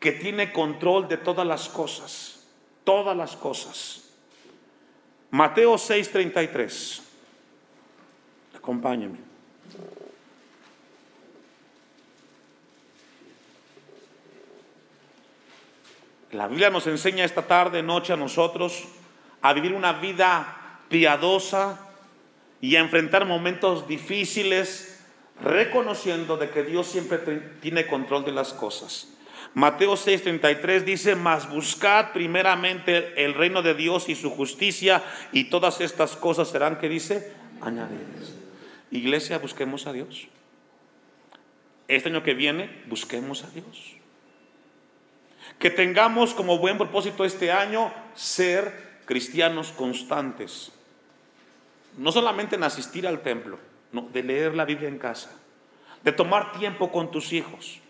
que 0.00 0.12
tiene 0.12 0.52
control 0.52 1.06
de 1.06 1.18
todas 1.18 1.46
las 1.46 1.68
cosas, 1.68 2.46
todas 2.84 3.16
las 3.16 3.36
cosas. 3.36 4.10
Mateo 5.30 5.76
6:33. 5.76 7.02
Acompáñenme. 8.56 9.18
La 16.32 16.48
Biblia 16.48 16.70
nos 16.70 16.86
enseña 16.86 17.24
esta 17.24 17.42
tarde, 17.42 17.82
noche 17.82 18.12
a 18.12 18.16
nosotros 18.16 18.84
a 19.42 19.52
vivir 19.52 19.74
una 19.74 19.94
vida 19.94 20.80
piadosa 20.88 21.78
y 22.60 22.76
a 22.76 22.80
enfrentar 22.80 23.24
momentos 23.24 23.88
difíciles, 23.88 25.02
reconociendo 25.42 26.36
de 26.36 26.50
que 26.50 26.62
Dios 26.62 26.86
siempre 26.86 27.18
tiene 27.18 27.86
control 27.86 28.24
de 28.24 28.32
las 28.32 28.52
cosas. 28.52 29.08
Mateo 29.54 29.96
6:33 29.96 30.84
dice, 30.84 31.16
mas 31.16 31.48
buscad 31.50 32.12
primeramente 32.12 33.24
el 33.24 33.34
reino 33.34 33.62
de 33.62 33.74
Dios 33.74 34.08
y 34.08 34.14
su 34.14 34.30
justicia 34.30 35.02
y 35.32 35.44
todas 35.44 35.80
estas 35.80 36.16
cosas 36.16 36.48
serán, 36.48 36.78
que 36.78 36.88
dice, 36.88 37.32
añadidas. 37.60 38.34
Iglesia, 38.90 39.38
busquemos 39.38 39.86
a 39.86 39.92
Dios. 39.92 40.28
Este 41.88 42.08
año 42.08 42.22
que 42.22 42.34
viene, 42.34 42.82
busquemos 42.86 43.42
a 43.44 43.50
Dios. 43.50 43.96
Que 45.58 45.70
tengamos 45.70 46.34
como 46.34 46.58
buen 46.58 46.78
propósito 46.78 47.24
este 47.24 47.50
año 47.50 47.92
ser 48.14 49.00
cristianos 49.04 49.72
constantes. 49.72 50.72
No 51.98 52.12
solamente 52.12 52.54
en 52.54 52.62
asistir 52.62 53.06
al 53.06 53.22
templo, 53.22 53.58
no, 53.90 54.08
de 54.12 54.22
leer 54.22 54.54
la 54.54 54.64
Biblia 54.64 54.88
en 54.88 54.98
casa, 54.98 55.32
de 56.04 56.12
tomar 56.12 56.52
tiempo 56.52 56.92
con 56.92 57.10
tus 57.10 57.32
hijos 57.32 57.80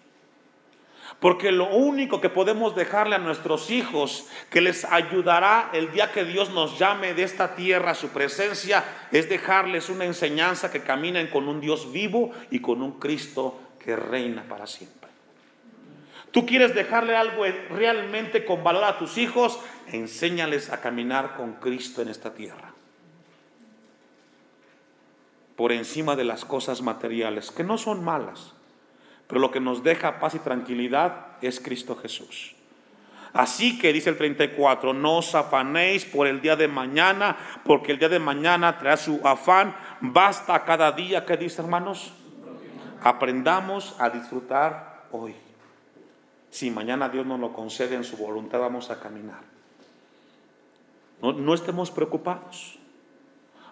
porque 1.21 1.53
lo 1.53 1.69
único 1.69 2.21
que 2.21 2.31
podemos 2.31 2.75
dejarle 2.75 3.15
a 3.15 3.19
nuestros 3.19 3.71
hijos 3.71 4.27
que 4.49 4.63
les 4.63 4.87
ayudará 4.87 5.71
el 5.75 5.93
día 5.93 6.13
que 6.13 6.25
Dios 6.25 6.51
nos 6.51 6.79
llame 6.79 7.13
de 7.13 7.23
esta 7.23 7.55
tierra 7.55 7.91
a 7.91 7.95
su 7.95 8.09
presencia 8.09 8.83
es 9.13 9.29
dejarles 9.29 9.91
una 9.91 10.07
enseñanza 10.07 10.73
que 10.73 10.81
caminen 10.81 11.29
con 11.29 11.47
un 11.47 11.61
Dios 11.61 11.93
vivo 11.93 12.33
y 12.51 12.61
con 12.61 12.83
un 12.83 12.99
Cristo 12.99 13.61
que 13.79 13.97
reina 13.97 14.45
para 14.49 14.67
siempre. 14.67 15.11
Tú 16.31 16.47
quieres 16.47 16.75
dejarle 16.75 17.17
algo 17.17 17.45
realmente 17.71 18.47
con 18.47 18.65
valor 18.65 18.85
a 18.85 18.99
tus 18.99 19.19
hijos, 19.19 19.61
enséñales 19.89 20.71
a 20.71 20.81
caminar 20.81 21.37
con 21.37 21.55
Cristo 21.55 22.01
en 22.01 22.09
esta 22.09 22.33
tierra. 22.33 22.73
Por 25.57 25.73
encima 25.73 26.17
de 26.17 26.25
las 26.25 26.47
cosas 26.47 26.81
materiales, 26.81 27.51
que 27.51 27.65
no 27.65 27.77
son 27.77 28.03
malas 28.03 28.55
pero 29.31 29.41
lo 29.41 29.53
que 29.53 29.61
nos 29.61 29.85
deja 29.85 30.19
paz 30.19 30.35
y 30.35 30.41
tranquilidad 30.41 31.39
es 31.41 31.61
Cristo 31.61 31.95
Jesús. 31.95 32.57
Así 33.33 33.79
que 33.79 33.93
dice 33.93 34.11
el 34.11 34.17
34, 34.17 34.93
no 34.93 35.19
os 35.19 35.37
afanéis 35.37 36.05
por 36.05 36.27
el 36.27 36.41
día 36.41 36.57
de 36.57 36.67
mañana, 36.67 37.37
porque 37.65 37.93
el 37.93 37.99
día 38.01 38.09
de 38.09 38.19
mañana 38.19 38.77
trae 38.77 38.97
su 38.97 39.21
afán. 39.23 39.77
Basta 40.01 40.65
cada 40.65 40.91
día, 40.91 41.25
que 41.25 41.37
dice 41.37 41.63
hermanos? 41.63 42.13
Aprendamos 43.03 43.95
a 44.01 44.11
disfrutar 44.11 45.05
hoy. 45.13 45.37
Si 46.51 46.73
mañana 46.73 47.09
Dios 47.09 47.25
nos 47.25 47.39
lo 47.39 47.53
concede 47.53 47.95
en 47.95 48.03
su 48.03 48.17
voluntad, 48.17 48.59
vamos 48.59 48.91
a 48.91 48.99
caminar. 48.99 49.43
No, 51.23 51.33
no 51.33 51.55
estemos 51.55 51.93
preocupados. 51.93 52.81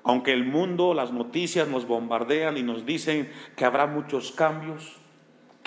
Aunque 0.05 0.33
el 0.33 0.45
mundo, 0.45 0.95
las 0.95 1.13
noticias 1.13 1.67
nos 1.67 1.85
bombardean 1.85 2.57
y 2.57 2.63
nos 2.63 2.87
dicen 2.87 3.33
que 3.57 3.65
habrá 3.65 3.89
muchos 3.89 4.31
cambios, 4.31 5.01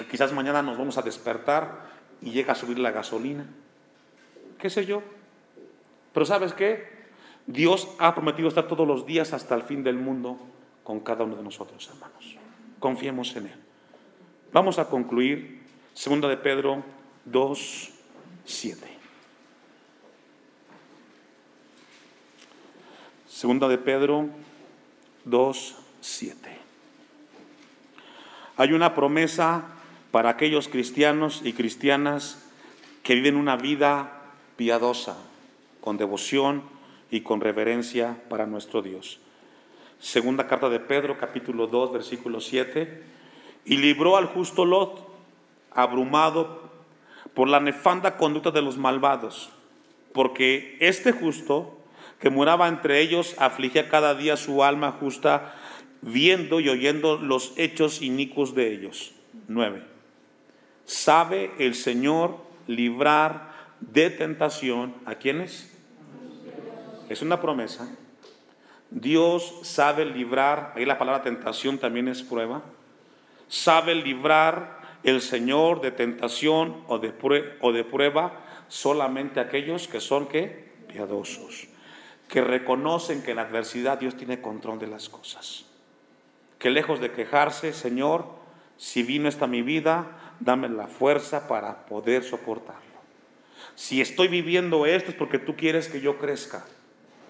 quizás 0.10 0.34
mañana 0.34 0.62
nos 0.62 0.78
vamos 0.78 0.98
a 0.98 1.02
despertar 1.02 1.90
y 2.22 2.32
llega 2.32 2.54
a 2.54 2.56
subir 2.56 2.80
la 2.80 2.92
gasolina, 2.92 3.46
qué 4.60 4.70
sé 4.70 4.86
yo. 4.86 5.02
Pero 6.14 6.26
¿sabes 6.26 6.54
qué? 6.54 7.02
Dios 7.48 7.88
ha 8.00 8.14
prometido 8.14 8.48
estar 8.48 8.68
todos 8.68 8.88
los 8.88 9.06
días 9.06 9.34
hasta 9.34 9.56
el 9.56 9.64
fin 9.64 9.84
del 9.84 9.96
mundo 9.96 10.38
con 10.84 11.00
cada 11.00 11.24
uno 11.24 11.36
de 11.36 11.44
nosotros, 11.44 11.90
hermanos. 11.94 12.38
Confiemos 12.80 13.36
en 13.36 13.48
Él. 13.48 13.60
Vamos 14.54 14.80
a 14.80 14.90
concluir, 14.90 15.62
segunda 15.94 16.28
de 16.28 16.38
Pedro 16.38 16.84
2, 17.26 17.90
7. 18.46 18.88
Segunda 23.28 23.68
de 23.68 23.78
Pedro 23.78 24.30
2, 25.26 25.76
7. 26.02 26.58
Hay 28.58 28.74
una 28.74 28.94
promesa 28.94 29.64
para 30.12 30.30
aquellos 30.30 30.68
cristianos 30.68 31.42
y 31.44 31.54
cristianas 31.54 32.46
que 33.04 33.16
viven 33.16 33.38
una 33.38 33.56
vida 33.56 34.22
piadosa, 34.58 35.18
con 35.80 35.98
devoción 35.98 36.64
y 37.10 37.22
con 37.22 37.42
reverencia 37.42 38.22
para 38.30 38.46
nuestro 38.46 38.82
Dios. 38.82 39.20
Segunda 40.00 40.48
carta 40.48 40.70
de 40.70 40.80
Pedro, 40.80 41.18
capítulo 41.18 41.68
2, 41.68 41.94
versículo 41.94 42.42
7. 42.42 43.04
Y 43.66 43.78
libró 43.78 44.18
al 44.18 44.26
justo 44.26 44.66
Lot, 44.66 45.08
abrumado 45.72 46.72
por 47.34 47.48
la 47.48 47.60
nefanda 47.60 48.18
conducta 48.18 48.52
de 48.52 48.62
los 48.62 48.78
malvados, 48.78 49.52
porque 50.14 50.78
este 50.80 51.12
justo 51.12 51.78
que 52.20 52.30
moraba 52.30 52.68
entre 52.68 53.00
ellos 53.00 53.36
afligía 53.40 53.90
cada 53.90 54.14
día 54.16 54.38
su 54.38 54.64
alma 54.64 54.92
justa, 54.92 55.56
viendo 56.02 56.60
y 56.60 56.70
oyendo 56.70 57.18
los 57.18 57.54
hechos 57.58 58.02
inicuos 58.02 58.54
de 58.54 58.74
ellos. 58.74 59.14
9. 59.48 59.91
Sabe 60.92 61.54
el 61.58 61.74
Señor 61.74 62.36
librar 62.68 63.54
de 63.80 64.10
tentación 64.10 64.94
a 65.06 65.16
quienes? 65.16 65.72
Es 67.08 67.22
una 67.22 67.40
promesa. 67.40 67.96
Dios 68.90 69.62
sabe 69.64 70.04
librar, 70.04 70.74
ahí 70.76 70.84
la 70.84 70.98
palabra 70.98 71.24
tentación 71.24 71.78
también 71.78 72.10
es 72.10 72.24
prueba. 72.24 72.62
Sabe 73.48 73.96
librar 73.96 74.82
el 75.04 75.22
Señor 75.22 75.80
de 75.80 75.92
tentación 75.92 76.84
o 76.90 77.00
de, 77.00 77.14
o 77.62 77.72
de 77.72 77.86
prueba 77.86 78.42
solamente 78.68 79.40
aquellos 79.40 79.88
que 79.88 80.02
son 80.02 80.28
que 80.28 80.74
piadosos, 80.90 81.70
que 82.28 82.42
reconocen 82.42 83.24
que 83.24 83.32
en 83.32 83.38
la 83.38 83.44
adversidad 83.44 83.98
Dios 83.98 84.18
tiene 84.18 84.42
control 84.42 84.78
de 84.78 84.88
las 84.88 85.08
cosas. 85.08 85.68
Que 86.60 86.70
lejos 86.70 87.00
de 87.00 87.14
quejarse, 87.14 87.72
Señor, 87.72 88.26
si 88.76 89.04
vino 89.04 89.30
esta 89.30 89.48
mi 89.48 89.62
vida, 89.62 90.18
dame 90.42 90.68
la 90.70 90.88
fuerza 90.88 91.48
para 91.48 91.86
poder 91.86 92.24
soportarlo. 92.24 92.82
Si 93.76 94.02
estoy 94.02 94.28
viviendo 94.28 94.86
esto 94.86 95.12
es 95.12 95.16
porque 95.16 95.40
tú 95.40 95.56
quieres 95.56 95.88
que 95.88 96.02
yo 96.02 96.18
crezca. 96.18 96.66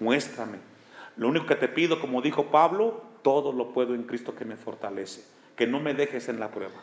Muéstrame. 0.00 0.58
Lo 1.16 1.28
único 1.28 1.46
que 1.46 1.54
te 1.54 1.68
pido, 1.68 2.00
como 2.00 2.22
dijo 2.22 2.50
Pablo, 2.50 3.04
todo 3.22 3.52
lo 3.52 3.72
puedo 3.72 3.94
en 3.94 4.02
Cristo 4.02 4.34
que 4.34 4.44
me 4.44 4.56
fortalece. 4.56 5.22
Que 5.56 5.66
no 5.66 5.78
me 5.78 5.94
dejes 5.94 6.28
en 6.28 6.40
la 6.40 6.50
prueba 6.50 6.80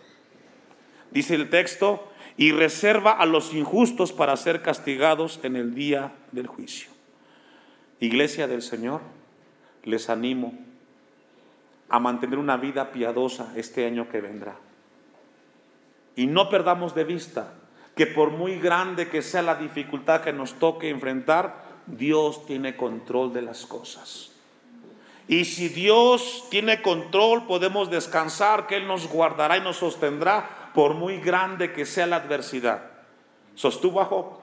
dice 1.11 1.35
el 1.35 1.49
texto, 1.49 2.07
y 2.37 2.51
reserva 2.51 3.11
a 3.11 3.25
los 3.25 3.53
injustos 3.53 4.13
para 4.13 4.35
ser 4.37 4.61
castigados 4.61 5.39
en 5.43 5.55
el 5.55 5.75
día 5.75 6.13
del 6.31 6.47
juicio. 6.47 6.89
Iglesia 7.99 8.47
del 8.47 8.61
Señor, 8.61 9.01
les 9.83 10.09
animo 10.09 10.53
a 11.89 11.99
mantener 11.99 12.39
una 12.39 12.55
vida 12.55 12.91
piadosa 12.91 13.51
este 13.55 13.85
año 13.85 14.09
que 14.09 14.21
vendrá. 14.21 14.55
Y 16.19 16.27
no 16.27 16.49
perdamos 16.49 16.93
de 16.95 17.05
vista 17.05 17.53
que 17.95 18.05
por 18.05 18.31
muy 18.31 18.59
grande 18.59 19.07
que 19.07 19.21
sea 19.21 19.41
la 19.41 19.55
dificultad 19.55 20.19
que 20.19 20.33
nos 20.33 20.55
toque 20.55 20.89
enfrentar, 20.89 21.63
Dios 21.85 22.45
tiene 22.45 22.75
control 22.75 23.31
de 23.31 23.41
las 23.41 23.65
cosas. 23.65 24.33
Y 25.29 25.45
si 25.45 25.69
Dios 25.69 26.43
tiene 26.51 26.81
control, 26.81 27.47
podemos 27.47 27.89
descansar, 27.89 28.67
que 28.67 28.75
Él 28.75 28.85
nos 28.85 29.07
guardará 29.07 29.55
y 29.55 29.61
nos 29.61 29.77
sostendrá 29.77 30.71
por 30.73 30.93
muy 30.93 31.21
grande 31.21 31.71
que 31.71 31.85
sea 31.85 32.05
la 32.05 32.17
adversidad. 32.17 32.83
Sostuvo 33.55 34.01
a 34.01 34.05
Job, 34.05 34.39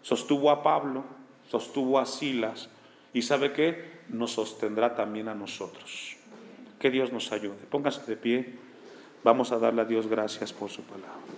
sostuvo 0.00 0.50
a 0.50 0.62
Pablo, 0.62 1.04
sostuvo 1.50 1.98
a 1.98 2.06
Silas 2.06 2.70
y 3.12 3.20
sabe 3.20 3.52
que 3.52 4.00
nos 4.08 4.32
sostendrá 4.32 4.94
también 4.94 5.28
a 5.28 5.34
nosotros. 5.34 6.16
Que 6.80 6.88
Dios 6.90 7.12
nos 7.12 7.30
ayude. 7.30 7.58
Póngase 7.68 8.06
de 8.06 8.16
pie. 8.16 8.67
Vamos 9.24 9.52
a 9.52 9.58
darle 9.58 9.82
a 9.82 9.84
Dios 9.84 10.06
gracias 10.06 10.52
por 10.52 10.70
su 10.70 10.82
palabra. 10.82 11.37